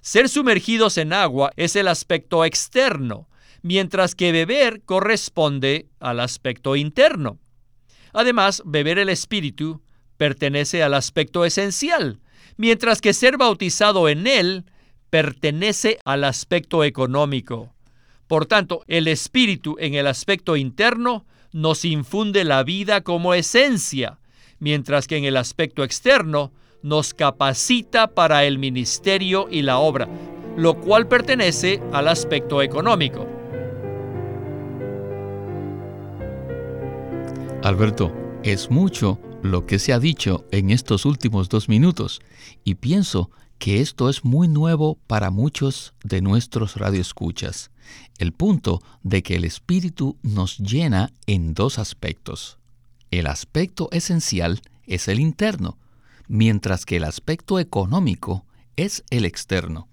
Ser 0.00 0.30
sumergidos 0.30 0.96
en 0.96 1.12
agua 1.12 1.52
es 1.56 1.76
el 1.76 1.86
aspecto 1.86 2.42
externo, 2.46 3.28
mientras 3.60 4.14
que 4.14 4.32
beber 4.32 4.80
corresponde 4.86 5.90
al 6.00 6.20
aspecto 6.20 6.76
interno. 6.76 7.38
Además, 8.14 8.62
beber 8.64 8.98
el 8.98 9.10
Espíritu 9.10 9.82
pertenece 10.16 10.82
al 10.82 10.94
aspecto 10.94 11.44
esencial, 11.44 12.20
mientras 12.56 13.02
que 13.02 13.12
ser 13.12 13.36
bautizado 13.36 14.08
en 14.08 14.26
él 14.26 14.64
pertenece 15.10 15.98
al 16.06 16.24
aspecto 16.24 16.84
económico. 16.84 17.74
Por 18.26 18.46
tanto, 18.46 18.82
el 18.86 19.08
Espíritu 19.08 19.76
en 19.78 19.92
el 19.92 20.06
aspecto 20.06 20.56
interno 20.56 21.26
nos 21.56 21.86
infunde 21.86 22.44
la 22.44 22.62
vida 22.64 23.00
como 23.00 23.32
esencia, 23.32 24.18
mientras 24.58 25.06
que 25.06 25.16
en 25.16 25.24
el 25.24 25.38
aspecto 25.38 25.84
externo 25.84 26.52
nos 26.82 27.14
capacita 27.14 28.08
para 28.08 28.44
el 28.44 28.58
ministerio 28.58 29.48
y 29.50 29.62
la 29.62 29.78
obra, 29.78 30.06
lo 30.58 30.78
cual 30.78 31.08
pertenece 31.08 31.82
al 31.94 32.08
aspecto 32.08 32.60
económico. 32.60 33.26
Alberto, 37.62 38.12
es 38.42 38.70
mucho 38.70 39.18
lo 39.42 39.64
que 39.64 39.78
se 39.78 39.94
ha 39.94 39.98
dicho 39.98 40.44
en 40.50 40.68
estos 40.68 41.06
últimos 41.06 41.48
dos 41.48 41.70
minutos 41.70 42.20
y 42.64 42.74
pienso 42.74 43.30
que 43.58 43.80
esto 43.80 44.08
es 44.08 44.24
muy 44.24 44.48
nuevo 44.48 44.98
para 45.06 45.30
muchos 45.30 45.94
de 46.04 46.20
nuestros 46.20 46.76
radioescuchas. 46.76 47.70
El 48.18 48.32
punto 48.32 48.82
de 49.02 49.22
que 49.22 49.36
el 49.36 49.44
Espíritu 49.44 50.18
nos 50.22 50.58
llena 50.58 51.12
en 51.26 51.54
dos 51.54 51.78
aspectos. 51.78 52.58
El 53.10 53.26
aspecto 53.26 53.88
esencial 53.92 54.60
es 54.86 55.08
el 55.08 55.20
interno, 55.20 55.78
mientras 56.28 56.84
que 56.84 56.96
el 56.96 57.04
aspecto 57.04 57.58
económico 57.58 58.44
es 58.76 59.04
el 59.10 59.24
externo. 59.24 59.88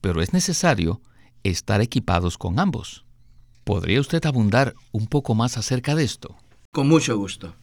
Pero 0.00 0.22
es 0.22 0.32
necesario 0.32 1.00
estar 1.44 1.80
equipados 1.80 2.38
con 2.38 2.58
ambos. 2.58 3.04
¿Podría 3.64 4.00
usted 4.00 4.24
abundar 4.26 4.74
un 4.92 5.06
poco 5.06 5.34
más 5.34 5.58
acerca 5.58 5.94
de 5.94 6.04
esto? 6.04 6.36
Con 6.72 6.88
mucho 6.88 7.16
gusto. 7.16 7.54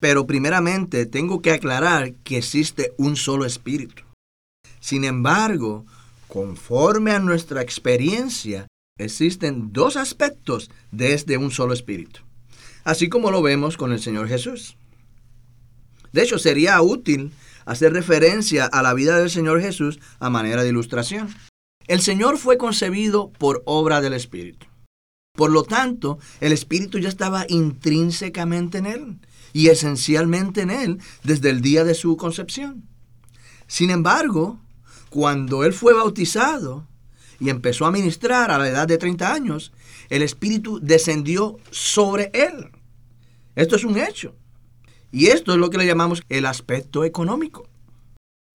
Pero 0.00 0.26
primeramente 0.26 1.06
tengo 1.06 1.40
que 1.40 1.52
aclarar 1.52 2.14
que 2.24 2.38
existe 2.38 2.92
un 2.98 3.16
solo 3.16 3.46
espíritu. 3.46 4.05
Sin 4.86 5.02
embargo, 5.02 5.84
conforme 6.28 7.10
a 7.10 7.18
nuestra 7.18 7.60
experiencia, 7.60 8.68
existen 8.96 9.72
dos 9.72 9.96
aspectos 9.96 10.70
de 10.92 11.12
este 11.12 11.38
un 11.38 11.50
solo 11.50 11.72
espíritu, 11.72 12.20
así 12.84 13.08
como 13.08 13.32
lo 13.32 13.42
vemos 13.42 13.76
con 13.76 13.90
el 13.90 13.98
Señor 13.98 14.28
Jesús. 14.28 14.76
De 16.12 16.22
hecho, 16.22 16.38
sería 16.38 16.80
útil 16.82 17.32
hacer 17.64 17.94
referencia 17.94 18.64
a 18.64 18.80
la 18.80 18.94
vida 18.94 19.18
del 19.18 19.28
Señor 19.28 19.60
Jesús 19.60 19.98
a 20.20 20.30
manera 20.30 20.62
de 20.62 20.68
ilustración. 20.68 21.34
El 21.88 22.00
Señor 22.00 22.38
fue 22.38 22.56
concebido 22.56 23.32
por 23.32 23.64
obra 23.66 24.00
del 24.00 24.12
Espíritu. 24.12 24.68
Por 25.36 25.50
lo 25.50 25.64
tanto, 25.64 26.20
el 26.40 26.52
Espíritu 26.52 27.00
ya 27.00 27.08
estaba 27.08 27.44
intrínsecamente 27.48 28.78
en 28.78 28.86
él 28.86 29.18
y 29.52 29.66
esencialmente 29.66 30.60
en 30.60 30.70
él 30.70 31.00
desde 31.24 31.50
el 31.50 31.60
día 31.60 31.82
de 31.82 31.94
su 31.94 32.16
concepción. 32.16 32.84
Sin 33.66 33.90
embargo, 33.90 34.60
cuando 35.10 35.64
él 35.64 35.72
fue 35.72 35.94
bautizado 35.94 36.86
y 37.38 37.50
empezó 37.50 37.86
a 37.86 37.92
ministrar 37.92 38.50
a 38.50 38.58
la 38.58 38.68
edad 38.68 38.88
de 38.88 38.98
30 38.98 39.32
años, 39.32 39.72
el 40.08 40.22
Espíritu 40.22 40.80
descendió 40.80 41.58
sobre 41.70 42.30
él. 42.32 42.70
Esto 43.54 43.76
es 43.76 43.84
un 43.84 43.98
hecho. 43.98 44.34
Y 45.12 45.26
esto 45.26 45.52
es 45.52 45.58
lo 45.58 45.70
que 45.70 45.78
le 45.78 45.86
llamamos 45.86 46.22
el 46.28 46.46
aspecto 46.46 47.04
económico. 47.04 47.68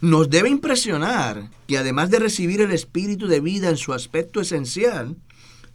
Nos 0.01 0.29
debe 0.29 0.49
impresionar 0.49 1.49
que 1.67 1.77
además 1.77 2.09
de 2.09 2.19
recibir 2.19 2.61
el 2.61 2.71
Espíritu 2.71 3.27
de 3.27 3.39
vida 3.39 3.69
en 3.69 3.77
su 3.77 3.93
aspecto 3.93 4.41
esencial, 4.41 5.15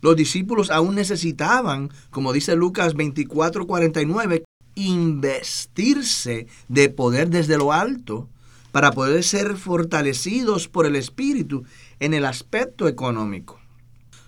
los 0.01 0.17
discípulos 0.17 0.71
aún 0.71 0.95
necesitaban, 0.95 1.91
como 2.11 2.33
dice 2.33 2.55
Lucas 2.57 2.95
24:49, 2.95 4.45
investirse 4.75 6.47
de 6.69 6.89
poder 6.91 7.31
desde 7.31 7.57
lo 7.57 7.73
alto 7.73 8.29
para 8.77 8.91
poder 8.91 9.25
ser 9.25 9.57
fortalecidos 9.57 10.69
por 10.69 10.85
el 10.85 10.97
Espíritu 10.97 11.65
en 11.99 12.13
el 12.13 12.27
aspecto 12.27 12.89
económico. 12.89 13.59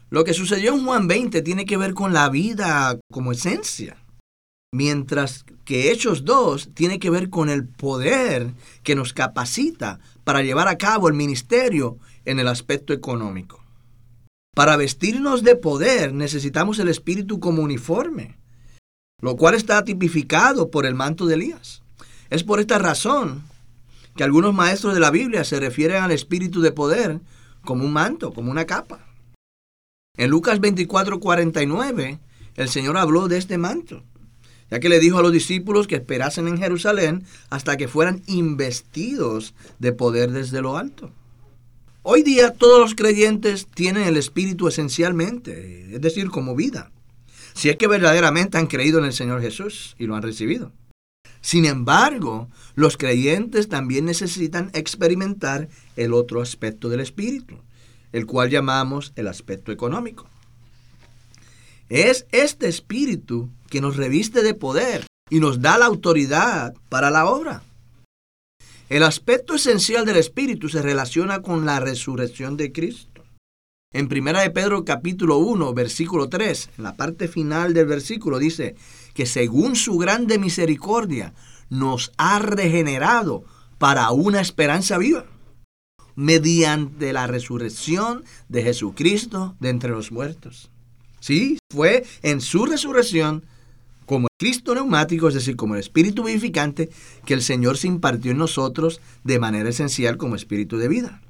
Lo 0.09 0.25
que 0.25 0.33
sucedió 0.33 0.73
en 0.73 0.87
Juan 0.87 1.07
20 1.07 1.43
tiene 1.43 1.67
que 1.67 1.77
ver 1.77 1.93
con 1.93 2.15
la 2.15 2.31
vida 2.31 2.99
como 3.13 3.33
esencia, 3.33 3.99
mientras 4.73 5.45
que 5.67 5.93
Hechos 5.93 6.25
2 6.25 6.71
tiene 6.73 6.99
que 6.99 7.11
ver 7.11 7.29
con 7.29 7.51
el 7.51 7.69
poder 7.69 8.55
que 8.83 8.95
nos 8.95 9.13
capacita 9.13 10.01
para 10.25 10.41
llevar 10.41 10.67
a 10.69 10.79
cabo 10.79 11.09
el 11.09 11.15
ministerio 11.15 11.99
en 12.25 12.39
el 12.39 12.49
aspecto 12.49 12.95
económico. 12.95 13.63
Para 14.57 14.79
vestirnos 14.79 15.43
de 15.43 15.57
poder 15.57 16.15
necesitamos 16.15 16.79
el 16.79 16.89
Espíritu 16.89 17.39
como 17.39 17.61
uniforme, 17.61 18.39
lo 19.21 19.37
cual 19.37 19.57
está 19.57 19.85
tipificado 19.85 20.71
por 20.71 20.87
el 20.87 20.95
manto 20.95 21.27
de 21.27 21.35
Elías. 21.35 21.83
Es 22.31 22.45
por 22.45 22.61
esta 22.61 22.79
razón 22.79 23.45
que 24.19 24.25
algunos 24.25 24.53
maestros 24.53 24.95
de 24.95 25.01
la 25.01 25.13
Biblia 25.13 25.45
se 25.45 25.61
refieren 25.61 26.03
al 26.03 26.11
Espíritu 26.11 26.61
de 26.61 26.73
poder 26.73 27.21
como 27.65 27.85
un 27.85 27.93
manto, 27.93 28.33
como 28.33 28.51
una 28.51 28.67
capa. 28.67 29.07
En 30.17 30.29
Lucas 30.29 30.61
24:49, 30.61 32.19
el 32.57 32.69
Señor 32.69 32.97
habló 32.97 33.29
de 33.29 33.39
este 33.39 33.59
manto, 33.59 34.03
ya 34.73 34.81
que 34.81 34.89
le 34.89 34.99
dijo 34.99 35.19
a 35.19 35.23
los 35.23 35.31
discípulos 35.31 35.87
que 35.87 35.95
esperasen 35.95 36.49
en 36.49 36.59
Jerusalén 36.59 37.23
hasta 37.49 37.77
que 37.77 37.87
fueran 37.87 38.25
investidos 38.27 39.55
de 39.79 39.93
poder 39.93 40.33
desde 40.33 40.63
lo 40.63 40.77
alto. 40.77 41.13
Hoy 42.03 42.25
día 42.25 42.51
todos 42.51 42.81
los 42.81 42.97
creyentes 42.97 43.69
tienen 43.69 44.03
el 44.03 44.17
Espíritu 44.17 44.67
esencialmente, 44.67 45.95
es 45.95 46.01
decir, 46.01 46.29
como 46.31 46.57
vida, 46.57 46.91
si 47.55 47.69
es 47.69 47.77
que 47.77 47.87
verdaderamente 47.87 48.59
han 48.59 48.67
creído 48.67 48.99
en 48.99 49.05
el 49.05 49.13
Señor 49.13 49.41
Jesús 49.41 49.95
y 49.97 50.07
lo 50.07 50.17
han 50.17 50.23
recibido. 50.23 50.73
Sin 51.41 51.65
embargo, 51.65 52.49
los 52.75 52.97
creyentes 52.97 53.69
también 53.69 54.05
necesitan 54.05 54.71
experimentar 54.75 55.69
el 55.97 56.13
otro 56.13 56.43
aspecto 56.43 56.89
del 56.89 57.01
Espíritu, 57.01 57.57
el 58.13 58.27
cual 58.27 58.51
llamamos 58.51 59.13
el 59.17 59.29
aspecto 59.29 59.73
económico. 59.73 60.29
Es 61.89 62.27
este 62.33 62.69
Espíritu 62.69 63.49
que 63.71 63.81
nos 63.81 63.97
reviste 63.97 64.43
de 64.43 64.55
poder 64.55 65.07
y 65.31 65.41
nos 65.41 65.61
da 65.61 65.79
la 65.79 65.87
autoridad 65.87 66.75
para 66.89 67.11
la 67.11 67.27
obra. 67.27 67.63
El 68.89 69.03
aspecto 69.03 69.55
esencial 69.55 70.07
del 70.07 70.17
Espíritu 70.17 70.69
se 70.69 70.83
relaciona 70.83 71.43
con 71.43 71.67
la 71.67 71.79
resurrección 71.79 72.57
de 72.57 72.73
Cristo. 72.73 73.23
En 73.93 74.07
1 74.07 74.41
de 74.41 74.51
Pedro 74.51 74.85
capítulo 74.85 75.39
1, 75.39 75.73
versículo 75.73 76.29
3, 76.29 76.71
en 76.77 76.85
la 76.85 76.95
parte 76.95 77.27
final 77.27 77.73
del 77.73 77.87
versículo 77.87 78.39
dice 78.39 78.77
que 79.19 79.27
según 79.27 79.75
su 79.75 79.99
grande 79.99 80.39
misericordia 80.39 81.35
nos 81.71 82.13
ha 82.19 82.39
regenerado 82.39 83.43
para 83.77 84.13
una 84.13 84.41
esperanza 84.41 84.97
viva, 84.97 85.27
mediante 86.15 87.13
la 87.13 87.27
resurrección 87.27 88.23
de 88.49 88.63
Jesucristo 88.63 89.57
de 89.59 89.71
entre 89.71 89.91
los 89.91 90.13
muertos. 90.13 90.71
Sí, 91.19 91.59
fue 91.69 92.05
en 92.23 92.41
su 92.41 92.65
resurrección 92.65 93.45
como 94.07 94.29
el 94.29 94.37
Cristo 94.39 94.73
neumático, 94.77 95.27
es 95.27 95.35
decir, 95.35 95.57
como 95.57 95.75
el 95.75 95.81
Espíritu 95.81 96.23
vivificante, 96.23 96.89
que 97.27 97.35
el 97.35 97.43
Señor 97.43 97.77
se 97.77 97.89
impartió 97.89 98.31
en 98.31 98.39
nosotros 98.39 99.01
de 99.25 99.41
manera 99.41 99.69
esencial 99.69 100.17
como 100.17 100.37
Espíritu 100.37 100.79
de 100.79 100.87
vida. 100.87 101.23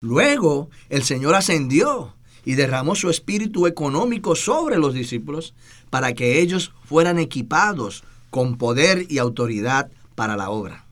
Luego, 0.00 0.68
el 0.88 1.04
Señor 1.04 1.36
ascendió 1.36 2.16
y 2.44 2.54
derramó 2.54 2.94
su 2.94 3.10
Espíritu 3.10 3.66
económico 3.66 4.34
sobre 4.34 4.78
los 4.78 4.94
discípulos 4.94 5.54
para 5.90 6.12
que 6.14 6.40
ellos 6.40 6.72
fueran 6.84 7.18
equipados 7.18 8.04
con 8.30 8.56
poder 8.56 9.06
y 9.08 9.18
autoridad 9.18 9.90
para 10.14 10.36
la 10.36 10.50
obra. 10.50 10.86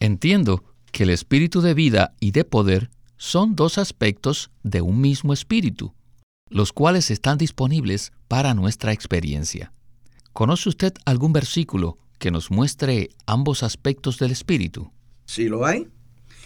Entiendo 0.00 0.62
que 0.90 1.04
el 1.04 1.10
Espíritu 1.10 1.60
de 1.60 1.74
vida 1.74 2.12
y 2.20 2.32
de 2.32 2.44
poder 2.44 2.90
son 3.16 3.56
dos 3.56 3.78
aspectos 3.78 4.50
de 4.62 4.82
un 4.82 5.00
mismo 5.00 5.32
Espíritu, 5.32 5.94
los 6.48 6.72
cuales 6.72 7.10
están 7.10 7.38
disponibles 7.38 8.12
para 8.28 8.52
nuestra 8.54 8.92
experiencia. 8.92 9.72
¿Conoce 10.32 10.68
usted 10.68 10.92
algún 11.04 11.32
versículo 11.32 11.98
que 12.18 12.30
nos 12.30 12.50
muestre 12.50 13.10
ambos 13.26 13.62
aspectos 13.62 14.18
del 14.18 14.32
Espíritu? 14.32 14.90
Sí, 15.24 15.48
lo 15.48 15.64
hay. 15.64 15.88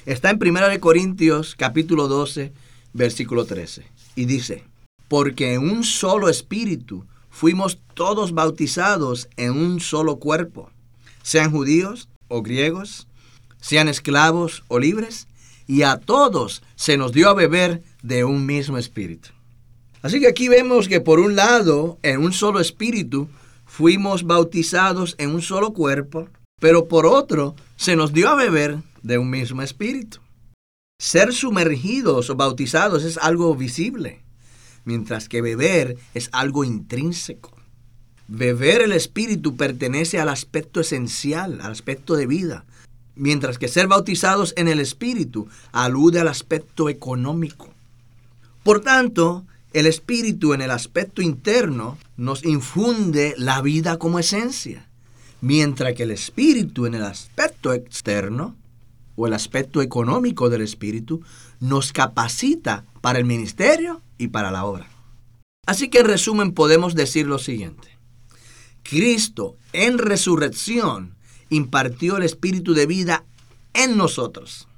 Está 0.07 0.31
en 0.31 0.39
1 0.41 0.81
Corintios 0.81 1.57
capítulo 1.57 2.09
12, 2.09 2.53
versículo 2.93 3.45
13. 3.45 3.85
Y 4.17 4.25
dice, 4.25 4.65
porque 5.09 5.55
en 5.55 5.71
un 5.71 5.85
solo 5.85 6.29
Espíritu 6.29 7.05
fuimos 7.31 7.79
todos 7.95 8.33
bautizados 8.33 9.29
en 9.37 9.53
un 9.53 9.79
solo 9.79 10.17
cuerpo, 10.17 10.71
sean 11.23 11.53
judíos 11.53 12.09
o 12.29 12.43
griegos, 12.43 13.07
sean 13.61 13.89
esclavos 13.89 14.65
o 14.69 14.79
libres, 14.79 15.29
y 15.67 15.83
a 15.83 15.99
todos 15.99 16.63
se 16.77 16.97
nos 16.97 17.13
dio 17.13 17.29
a 17.29 17.35
beber 17.35 17.83
de 18.03 18.25
un 18.25 18.47
mismo 18.47 18.79
espíritu. 18.79 19.31
Así 20.03 20.21
que 20.21 20.29
aquí 20.29 20.49
vemos 20.49 20.89
que 20.89 21.01
por 21.01 21.19
un 21.19 21.37
lado, 21.37 21.99
en 22.03 22.23
un 22.23 22.33
solo 22.33 22.61
espíritu, 22.61 23.29
fuimos 23.65 24.23
bautizados 24.23 25.17
en 25.19 25.35
un 25.35 25.43
solo 25.43 25.73
cuerpo, 25.73 26.29
pero 26.61 26.87
por 26.89 27.07
otro, 27.07 27.55
se 27.77 27.97
nos 27.97 28.13
dio 28.13 28.29
a 28.29 28.37
beber 28.37 28.79
de 29.03 29.19
un 29.19 29.29
mismo 29.29 29.63
espíritu. 29.63 30.21
Ser 30.99 31.35
sumergidos 31.35 32.31
o 32.31 32.37
bautizados 32.37 33.05
es 33.05 33.19
algo 33.19 33.55
visible, 33.55 34.23
mientras 34.85 35.29
que 35.29 35.43
beber 35.43 35.99
es 36.15 36.31
algo 36.33 36.65
intrínseco. 36.65 37.53
Beber 38.29 38.81
el 38.81 38.93
espíritu 38.93 39.57
pertenece 39.57 40.19
al 40.19 40.31
aspecto 40.31 40.81
esencial, 40.81 41.61
al 41.61 41.71
aspecto 41.71 42.17
de 42.17 42.27
vida, 42.27 42.65
mientras 43.15 43.59
que 43.59 43.69
ser 43.69 43.89
bautizados 43.89 44.55
en 44.57 44.69
el 44.69 44.81
espíritu 44.81 45.49
alude 45.71 46.19
al 46.19 46.29
aspecto 46.29 46.89
económico. 46.89 47.69
Por 48.63 48.81
tanto, 48.81 49.45
el 49.75 49.87
espíritu 49.87 50.55
en 50.55 50.63
el 50.63 50.71
aspecto 50.71 51.21
interno 51.21 51.99
nos 52.17 52.43
infunde 52.45 53.35
la 53.37 53.61
vida 53.61 53.99
como 53.99 54.19
esencia, 54.19 54.89
mientras 55.43 55.93
que 55.95 56.05
el 56.05 56.11
espíritu 56.11 56.87
en 56.87 56.95
el 56.95 57.05
aspecto 57.05 57.75
externo 57.75 58.57
o 59.17 59.27
el 59.27 59.33
aspecto 59.33 59.83
económico 59.83 60.49
del 60.49 60.61
Espíritu 60.61 61.23
nos 61.59 61.93
capacita 61.93 62.85
para 63.01 63.19
el 63.19 63.25
ministerio 63.25 64.03
y 64.19 64.29
para 64.29 64.51
la 64.51 64.65
obra. 64.65 64.89
Así 65.67 65.89
que 65.89 65.99
en 65.99 66.07
resumen 66.07 66.53
podemos 66.53 66.95
decir 66.95 67.27
lo 67.27 67.39
siguiente. 67.39 67.89
Cristo 68.83 69.57
en 69.73 69.99
resurrección 69.99 71.17
impartió 71.51 72.19
el 72.19 72.23
Espíritu 72.23 72.75
de 72.75 72.87
vida 72.87 73.25
en 73.75 73.97
nosotros. 73.97 74.69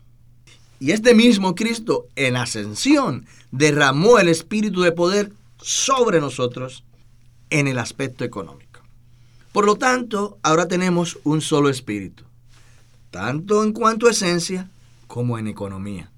Y 0.80 0.92
este 0.92 1.14
mismo 1.14 1.54
Cristo 1.54 2.06
en 2.14 2.36
ascensión 2.36 3.26
derramó 3.50 4.18
el 4.18 4.28
Espíritu 4.28 4.82
de 4.82 4.92
poder 4.92 5.32
sobre 5.60 6.20
nosotros 6.20 6.84
en 7.50 7.66
el 7.66 7.78
aspecto 7.78 8.24
económico. 8.24 8.80
Por 9.52 9.66
lo 9.66 9.76
tanto, 9.76 10.38
ahora 10.42 10.68
tenemos 10.68 11.18
un 11.24 11.40
solo 11.40 11.68
Espíritu 11.68 12.27
tanto 13.10 13.64
en 13.64 13.72
cuanto 13.72 14.06
a 14.06 14.10
esencia 14.10 14.70
como 15.06 15.38
en 15.38 15.46
economía. 15.46 16.10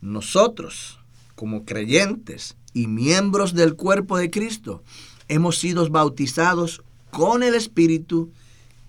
Nosotros, 0.00 0.98
como 1.34 1.64
creyentes 1.64 2.56
y 2.72 2.86
miembros 2.86 3.54
del 3.54 3.74
cuerpo 3.74 4.16
de 4.16 4.30
Cristo, 4.30 4.82
hemos 5.28 5.58
sido 5.58 5.88
bautizados 5.88 6.82
con 7.10 7.42
el 7.42 7.54
Espíritu 7.54 8.30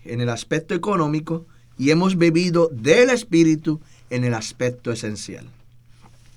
en 0.05 0.21
el 0.21 0.29
aspecto 0.29 0.73
económico 0.75 1.45
y 1.77 1.91
hemos 1.91 2.17
bebido 2.17 2.69
del 2.71 3.09
Espíritu 3.09 3.79
en 4.09 4.23
el 4.23 4.33
aspecto 4.33 4.91
esencial. 4.91 5.47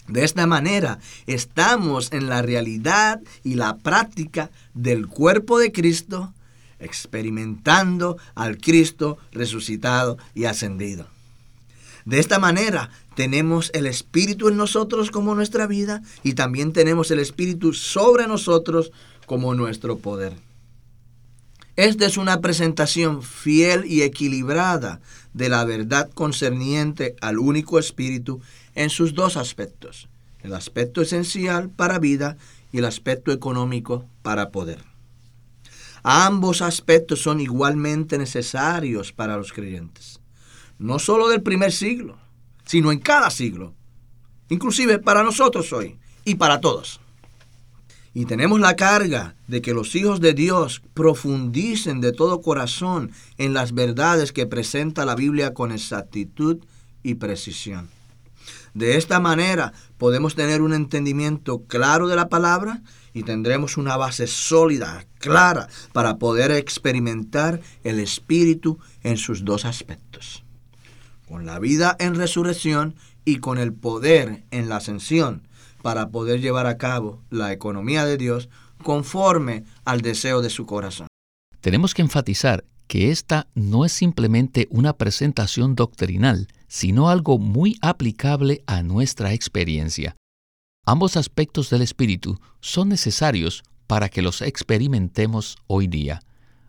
De 0.08 0.24
esta 0.24 0.46
manera 0.46 0.98
estamos 1.26 2.12
en 2.12 2.28
la 2.28 2.42
realidad 2.42 3.20
y 3.44 3.54
la 3.54 3.76
práctica 3.76 4.50
del 4.74 5.06
cuerpo 5.06 5.58
de 5.58 5.72
Cristo 5.72 6.32
experimentando 6.82 8.18
al 8.34 8.58
Cristo 8.58 9.18
resucitado 9.32 10.18
y 10.34 10.44
ascendido. 10.44 11.06
De 12.04 12.18
esta 12.18 12.38
manera 12.38 12.90
tenemos 13.14 13.70
el 13.74 13.86
Espíritu 13.86 14.48
en 14.48 14.56
nosotros 14.56 15.10
como 15.10 15.34
nuestra 15.34 15.66
vida 15.66 16.02
y 16.22 16.34
también 16.34 16.72
tenemos 16.72 17.10
el 17.10 17.20
Espíritu 17.20 17.72
sobre 17.72 18.26
nosotros 18.26 18.92
como 19.26 19.54
nuestro 19.54 19.98
poder. 19.98 20.34
Esta 21.76 22.04
es 22.04 22.18
una 22.18 22.40
presentación 22.40 23.22
fiel 23.22 23.84
y 23.86 24.02
equilibrada 24.02 25.00
de 25.32 25.48
la 25.48 25.64
verdad 25.64 26.10
concerniente 26.10 27.16
al 27.20 27.38
único 27.38 27.78
Espíritu 27.78 28.40
en 28.74 28.90
sus 28.90 29.14
dos 29.14 29.36
aspectos, 29.36 30.08
el 30.42 30.54
aspecto 30.54 31.00
esencial 31.00 31.70
para 31.70 31.98
vida 31.98 32.36
y 32.72 32.78
el 32.78 32.84
aspecto 32.84 33.32
económico 33.32 34.04
para 34.22 34.50
poder. 34.50 34.91
Ambos 36.02 36.62
aspectos 36.62 37.22
son 37.22 37.40
igualmente 37.40 38.18
necesarios 38.18 39.12
para 39.12 39.36
los 39.36 39.52
creyentes, 39.52 40.20
no 40.78 40.98
solo 40.98 41.28
del 41.28 41.42
primer 41.42 41.70
siglo, 41.70 42.18
sino 42.64 42.90
en 42.90 42.98
cada 42.98 43.30
siglo, 43.30 43.74
inclusive 44.48 44.98
para 44.98 45.22
nosotros 45.22 45.72
hoy 45.72 45.98
y 46.24 46.34
para 46.34 46.60
todos. 46.60 47.00
Y 48.14 48.26
tenemos 48.26 48.60
la 48.60 48.76
carga 48.76 49.36
de 49.46 49.62
que 49.62 49.72
los 49.72 49.94
hijos 49.94 50.20
de 50.20 50.34
Dios 50.34 50.82
profundicen 50.92 52.00
de 52.00 52.12
todo 52.12 52.42
corazón 52.42 53.12
en 53.38 53.54
las 53.54 53.72
verdades 53.72 54.32
que 54.32 54.46
presenta 54.46 55.06
la 55.06 55.14
Biblia 55.14 55.54
con 55.54 55.72
exactitud 55.72 56.58
y 57.02 57.14
precisión. 57.14 57.88
De 58.74 58.96
esta 58.96 59.20
manera 59.20 59.72
podemos 59.98 60.34
tener 60.34 60.62
un 60.62 60.74
entendimiento 60.74 61.62
claro 61.66 62.08
de 62.08 62.16
la 62.16 62.28
palabra 62.28 62.82
y 63.14 63.22
tendremos 63.24 63.76
una 63.76 63.96
base 63.96 64.26
sólida, 64.26 65.04
clara, 65.18 65.68
para 65.92 66.18
poder 66.18 66.50
experimentar 66.50 67.60
el 67.84 68.00
Espíritu 68.00 68.78
en 69.02 69.16
sus 69.16 69.44
dos 69.44 69.64
aspectos. 69.64 70.44
Con 71.28 71.46
la 71.46 71.58
vida 71.58 71.96
en 71.98 72.14
resurrección 72.14 72.94
y 73.24 73.36
con 73.36 73.58
el 73.58 73.72
poder 73.72 74.44
en 74.50 74.68
la 74.68 74.76
ascensión, 74.76 75.46
para 75.82 76.10
poder 76.10 76.40
llevar 76.40 76.66
a 76.66 76.78
cabo 76.78 77.22
la 77.30 77.52
economía 77.52 78.04
de 78.04 78.16
Dios 78.16 78.48
conforme 78.82 79.64
al 79.84 80.00
deseo 80.00 80.42
de 80.42 80.50
su 80.50 80.66
corazón. 80.66 81.08
Tenemos 81.60 81.94
que 81.94 82.02
enfatizar 82.02 82.64
que 82.86 83.10
esta 83.10 83.46
no 83.54 83.84
es 83.84 83.92
simplemente 83.92 84.68
una 84.70 84.92
presentación 84.92 85.74
doctrinal, 85.74 86.48
sino 86.68 87.08
algo 87.08 87.38
muy 87.38 87.78
aplicable 87.80 88.62
a 88.66 88.82
nuestra 88.82 89.32
experiencia. 89.32 90.16
Ambos 90.84 91.16
aspectos 91.16 91.70
del 91.70 91.80
espíritu 91.80 92.40
son 92.60 92.88
necesarios 92.88 93.62
para 93.86 94.08
que 94.08 94.20
los 94.20 94.42
experimentemos 94.42 95.56
hoy 95.68 95.86
día. 95.86 96.22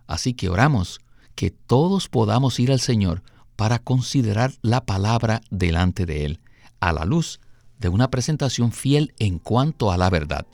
Así 0.05 0.35
que 0.35 0.49
oramos 0.49 1.01
que 1.33 1.49
todos 1.49 2.09
podamos 2.09 2.59
ir 2.59 2.71
al 2.71 2.79
Señor 2.79 3.23
para 3.55 3.79
considerar 3.79 4.53
la 4.61 4.85
palabra 4.85 5.41
delante 5.49 6.05
de 6.05 6.25
Él, 6.25 6.41
a 6.79 6.93
la 6.93 7.05
luz 7.05 7.39
de 7.79 7.89
una 7.89 8.11
presentación 8.11 8.71
fiel 8.71 9.15
en 9.17 9.39
cuanto 9.39 9.91
a 9.91 9.97
la 9.97 10.11
verdad. 10.11 10.45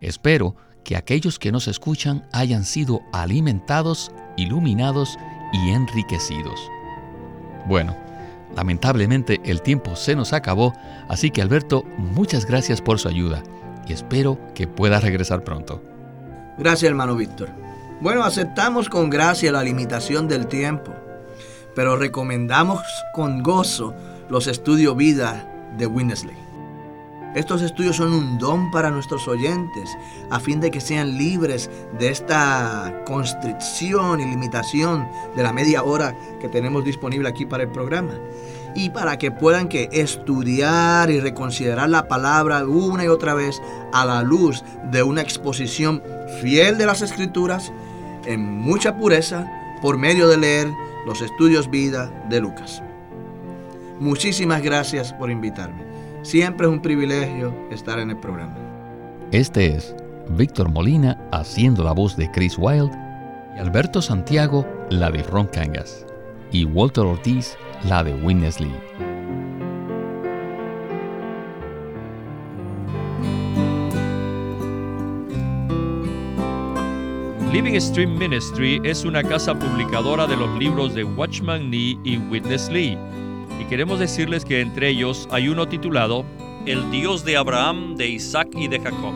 Espero 0.00 0.54
que 0.84 0.96
aquellos 0.96 1.40
que 1.40 1.50
nos 1.50 1.66
escuchan 1.66 2.28
hayan 2.32 2.64
sido 2.64 3.00
alimentados, 3.12 4.12
iluminados 4.36 5.18
y 5.52 5.70
enriquecidos. 5.70 6.60
Bueno, 7.66 7.96
Lamentablemente 8.54 9.40
el 9.44 9.62
tiempo 9.62 9.96
se 9.96 10.14
nos 10.14 10.32
acabó, 10.32 10.74
así 11.08 11.30
que 11.30 11.42
Alberto, 11.42 11.84
muchas 11.96 12.44
gracias 12.44 12.80
por 12.80 12.98
su 12.98 13.08
ayuda 13.08 13.42
y 13.86 13.92
espero 13.92 14.38
que 14.54 14.66
pueda 14.66 15.00
regresar 15.00 15.42
pronto. 15.42 15.82
Gracias 16.58 16.90
hermano 16.90 17.16
Víctor. 17.16 17.48
Bueno, 18.00 18.24
aceptamos 18.24 18.88
con 18.88 19.10
gracia 19.10 19.52
la 19.52 19.62
limitación 19.62 20.28
del 20.28 20.48
tiempo, 20.48 20.92
pero 21.74 21.96
recomendamos 21.96 22.82
con 23.14 23.42
gozo 23.42 23.94
los 24.28 24.46
estudios 24.46 24.96
vida 24.96 25.48
de 25.78 25.86
Winnesley. 25.86 26.51
Estos 27.34 27.62
estudios 27.62 27.96
son 27.96 28.12
un 28.12 28.38
don 28.38 28.70
para 28.70 28.90
nuestros 28.90 29.26
oyentes, 29.26 29.96
a 30.28 30.38
fin 30.38 30.60
de 30.60 30.70
que 30.70 30.82
sean 30.82 31.16
libres 31.16 31.70
de 31.98 32.10
esta 32.10 33.02
constricción 33.06 34.20
y 34.20 34.26
limitación 34.26 35.08
de 35.34 35.42
la 35.42 35.52
media 35.52 35.82
hora 35.82 36.14
que 36.40 36.50
tenemos 36.50 36.84
disponible 36.84 37.30
aquí 37.30 37.46
para 37.46 37.62
el 37.62 37.70
programa. 37.70 38.12
Y 38.74 38.90
para 38.90 39.16
que 39.16 39.30
puedan 39.30 39.68
que 39.68 39.88
estudiar 39.92 41.10
y 41.10 41.20
reconsiderar 41.20 41.88
la 41.88 42.06
palabra 42.06 42.66
una 42.66 43.04
y 43.04 43.08
otra 43.08 43.32
vez 43.32 43.62
a 43.92 44.04
la 44.04 44.22
luz 44.22 44.62
de 44.90 45.02
una 45.02 45.22
exposición 45.22 46.02
fiel 46.42 46.76
de 46.76 46.86
las 46.86 47.00
escrituras, 47.00 47.72
en 48.26 48.60
mucha 48.60 48.96
pureza, 48.96 49.50
por 49.80 49.96
medio 49.96 50.28
de 50.28 50.36
leer 50.36 50.68
los 51.06 51.22
estudios 51.22 51.70
vida 51.70 52.10
de 52.28 52.40
Lucas. 52.40 52.82
Muchísimas 53.98 54.62
gracias 54.62 55.12
por 55.12 55.30
invitarme. 55.30 55.91
Siempre 56.22 56.68
es 56.68 56.72
un 56.72 56.80
privilegio 56.80 57.52
estar 57.72 57.98
en 57.98 58.10
el 58.10 58.16
programa. 58.16 58.56
Este 59.32 59.74
es 59.74 59.94
Víctor 60.30 60.70
Molina 60.70 61.18
haciendo 61.32 61.82
la 61.82 61.90
voz 61.90 62.16
de 62.16 62.30
Chris 62.30 62.56
Wilde 62.56 62.96
y 63.56 63.58
Alberto 63.58 64.00
Santiago 64.00 64.64
la 64.88 65.10
de 65.10 65.24
Ron 65.24 65.48
Cangas 65.48 66.06
y 66.52 66.64
Walter 66.64 67.04
Ortiz 67.04 67.56
la 67.88 68.04
de 68.04 68.14
Witness 68.14 68.60
Lee. 68.60 68.72
Living 77.52 77.78
Stream 77.80 78.16
Ministry 78.16 78.80
es 78.84 79.04
una 79.04 79.24
casa 79.24 79.58
publicadora 79.58 80.28
de 80.28 80.36
los 80.36 80.56
libros 80.56 80.94
de 80.94 81.02
Watchman 81.02 81.68
Nee 81.68 81.98
y 82.04 82.18
Witness 82.30 82.70
Lee 82.70 82.96
y 83.60 83.64
queremos 83.66 83.98
decirles 83.98 84.44
que 84.44 84.60
entre 84.60 84.88
ellos 84.88 85.28
hay 85.30 85.48
uno 85.48 85.68
titulado 85.68 86.24
El 86.66 86.90
Dios 86.90 87.24
de 87.24 87.36
Abraham, 87.36 87.96
de 87.96 88.08
Isaac 88.08 88.48
y 88.54 88.68
de 88.68 88.80
Jacob. 88.80 89.14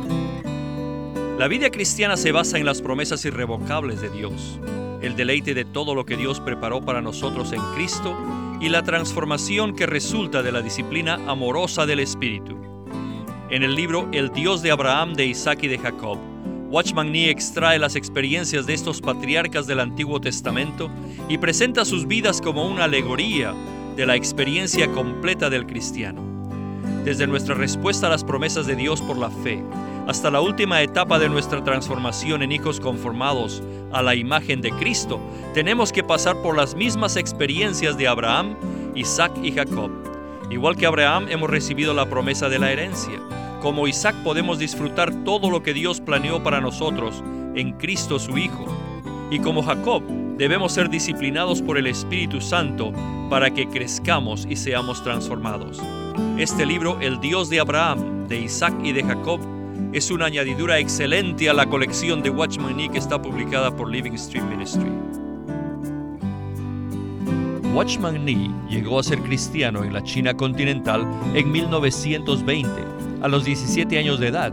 La 1.38 1.48
vida 1.48 1.70
cristiana 1.70 2.16
se 2.16 2.32
basa 2.32 2.58
en 2.58 2.64
las 2.64 2.80
promesas 2.80 3.24
irrevocables 3.24 4.00
de 4.00 4.10
Dios. 4.10 4.58
el 5.02 5.14
deleite 5.14 5.54
de 5.54 5.64
todo 5.64 5.94
lo 5.94 6.06
que 6.06 6.16
Dios 6.16 6.40
preparó 6.40 6.80
para 6.80 7.02
nosotros 7.02 7.52
en 7.52 7.60
Cristo 7.74 8.16
y 8.60 8.70
la 8.70 8.82
transformación 8.82 9.76
que 9.76 9.86
resulta 9.86 10.42
de 10.42 10.50
la 10.50 10.62
disciplina 10.62 11.20
amorosa 11.26 11.86
del 11.86 12.00
Espíritu. 12.00 12.56
En 13.50 13.62
el 13.62 13.74
libro 13.74 14.08
El 14.12 14.30
Dios 14.30 14.62
de 14.62 14.70
Abraham, 14.72 15.14
de 15.14 15.26
Isaac 15.26 15.60
y 15.62 15.68
de 15.68 15.78
Jacob, 15.78 16.18
Watchman 16.68 17.12
Nee 17.12 17.30
extrae 17.30 17.78
las 17.78 17.94
experiencias 17.94 18.66
de 18.66 18.74
estos 18.74 19.00
patriarcas 19.00 19.66
del 19.66 19.78
Antiguo 19.78 20.20
Testamento 20.20 20.90
y 21.28 21.38
presenta 21.38 21.84
sus 21.84 22.06
vidas 22.06 22.40
como 22.40 22.66
una 22.66 22.84
alegoría 22.84 23.54
de 23.96 24.04
la 24.04 24.14
experiencia 24.14 24.92
completa 24.92 25.48
del 25.48 25.66
cristiano. 25.66 26.22
Desde 27.02 27.26
nuestra 27.26 27.54
respuesta 27.54 28.06
a 28.06 28.10
las 28.10 28.24
promesas 28.24 28.66
de 28.66 28.76
Dios 28.76 29.00
por 29.00 29.16
la 29.16 29.30
fe, 29.30 29.64
hasta 30.06 30.30
la 30.30 30.42
última 30.42 30.82
etapa 30.82 31.18
de 31.18 31.30
nuestra 31.30 31.64
transformación 31.64 32.42
en 32.42 32.52
hijos 32.52 32.78
conformados 32.78 33.62
a 33.92 34.02
la 34.02 34.14
imagen 34.14 34.60
de 34.60 34.70
Cristo, 34.72 35.18
tenemos 35.54 35.92
que 35.92 36.04
pasar 36.04 36.36
por 36.42 36.56
las 36.56 36.74
mismas 36.74 37.16
experiencias 37.16 37.96
de 37.96 38.06
Abraham, 38.06 38.54
Isaac 38.94 39.32
y 39.42 39.52
Jacob. 39.52 39.90
Igual 40.50 40.76
que 40.76 40.86
Abraham 40.86 41.26
hemos 41.30 41.48
recibido 41.48 41.94
la 41.94 42.08
promesa 42.08 42.50
de 42.50 42.58
la 42.58 42.70
herencia. 42.70 43.18
Como 43.62 43.88
Isaac 43.88 44.14
podemos 44.22 44.58
disfrutar 44.58 45.24
todo 45.24 45.50
lo 45.50 45.62
que 45.62 45.72
Dios 45.72 46.02
planeó 46.02 46.42
para 46.42 46.60
nosotros 46.60 47.24
en 47.54 47.72
Cristo 47.72 48.18
su 48.18 48.36
Hijo. 48.36 48.66
Y 49.30 49.38
como 49.40 49.62
Jacob, 49.62 50.02
debemos 50.36 50.72
ser 50.72 50.88
disciplinados 50.90 51.62
por 51.62 51.78
el 51.78 51.86
Espíritu 51.86 52.40
Santo 52.40 52.92
para 53.30 53.50
que 53.50 53.68
crezcamos 53.68 54.46
y 54.48 54.56
seamos 54.56 55.02
transformados. 55.02 55.80
Este 56.38 56.66
libro, 56.66 56.98
El 57.00 57.20
Dios 57.20 57.48
de 57.48 57.60
Abraham, 57.60 58.28
de 58.28 58.40
Isaac 58.40 58.74
y 58.84 58.92
de 58.92 59.02
Jacob, 59.02 59.40
es 59.92 60.10
una 60.10 60.26
añadidura 60.26 60.78
excelente 60.78 61.48
a 61.48 61.54
la 61.54 61.66
colección 61.66 62.22
de 62.22 62.30
Watchman 62.30 62.76
Nee 62.76 62.90
que 62.90 62.98
está 62.98 63.20
publicada 63.20 63.74
por 63.74 63.90
Living 63.90 64.16
Stream 64.16 64.48
Ministry. 64.48 64.90
Watchman 67.74 68.24
Nee 68.24 68.50
llegó 68.68 68.98
a 68.98 69.02
ser 69.02 69.20
cristiano 69.20 69.84
en 69.84 69.92
la 69.92 70.02
China 70.02 70.34
continental 70.34 71.06
en 71.34 71.50
1920, 71.50 72.70
a 73.22 73.28
los 73.28 73.44
17 73.44 73.98
años 73.98 74.18
de 74.18 74.28
edad, 74.28 74.52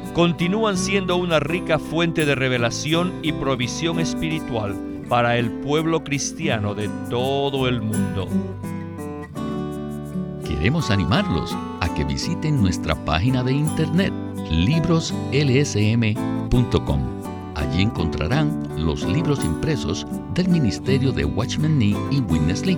continúan 0.13 0.77
siendo 0.77 1.15
una 1.15 1.39
rica 1.39 1.79
fuente 1.79 2.25
de 2.25 2.35
revelación 2.35 3.13
y 3.21 3.31
provisión 3.31 3.99
espiritual 3.99 4.75
para 5.07 5.37
el 5.37 5.51
pueblo 5.51 6.03
cristiano 6.03 6.75
de 6.75 6.89
todo 7.09 7.67
el 7.67 7.81
mundo. 7.81 8.27
Queremos 10.47 10.91
animarlos 10.91 11.57
a 11.79 11.91
que 11.93 12.03
visiten 12.03 12.61
nuestra 12.61 12.93
página 13.05 13.43
de 13.43 13.53
internet 13.53 14.13
libroslsm.com 14.49 17.21
Allí 17.55 17.83
encontrarán 17.83 18.67
los 18.77 19.03
libros 19.03 19.45
impresos 19.45 20.07
del 20.33 20.49
Ministerio 20.49 21.11
de 21.11 21.25
Watchman 21.25 21.77
Nee 21.77 21.95
y 22.09 22.21
Witness 22.21 22.65
Lee, 22.65 22.77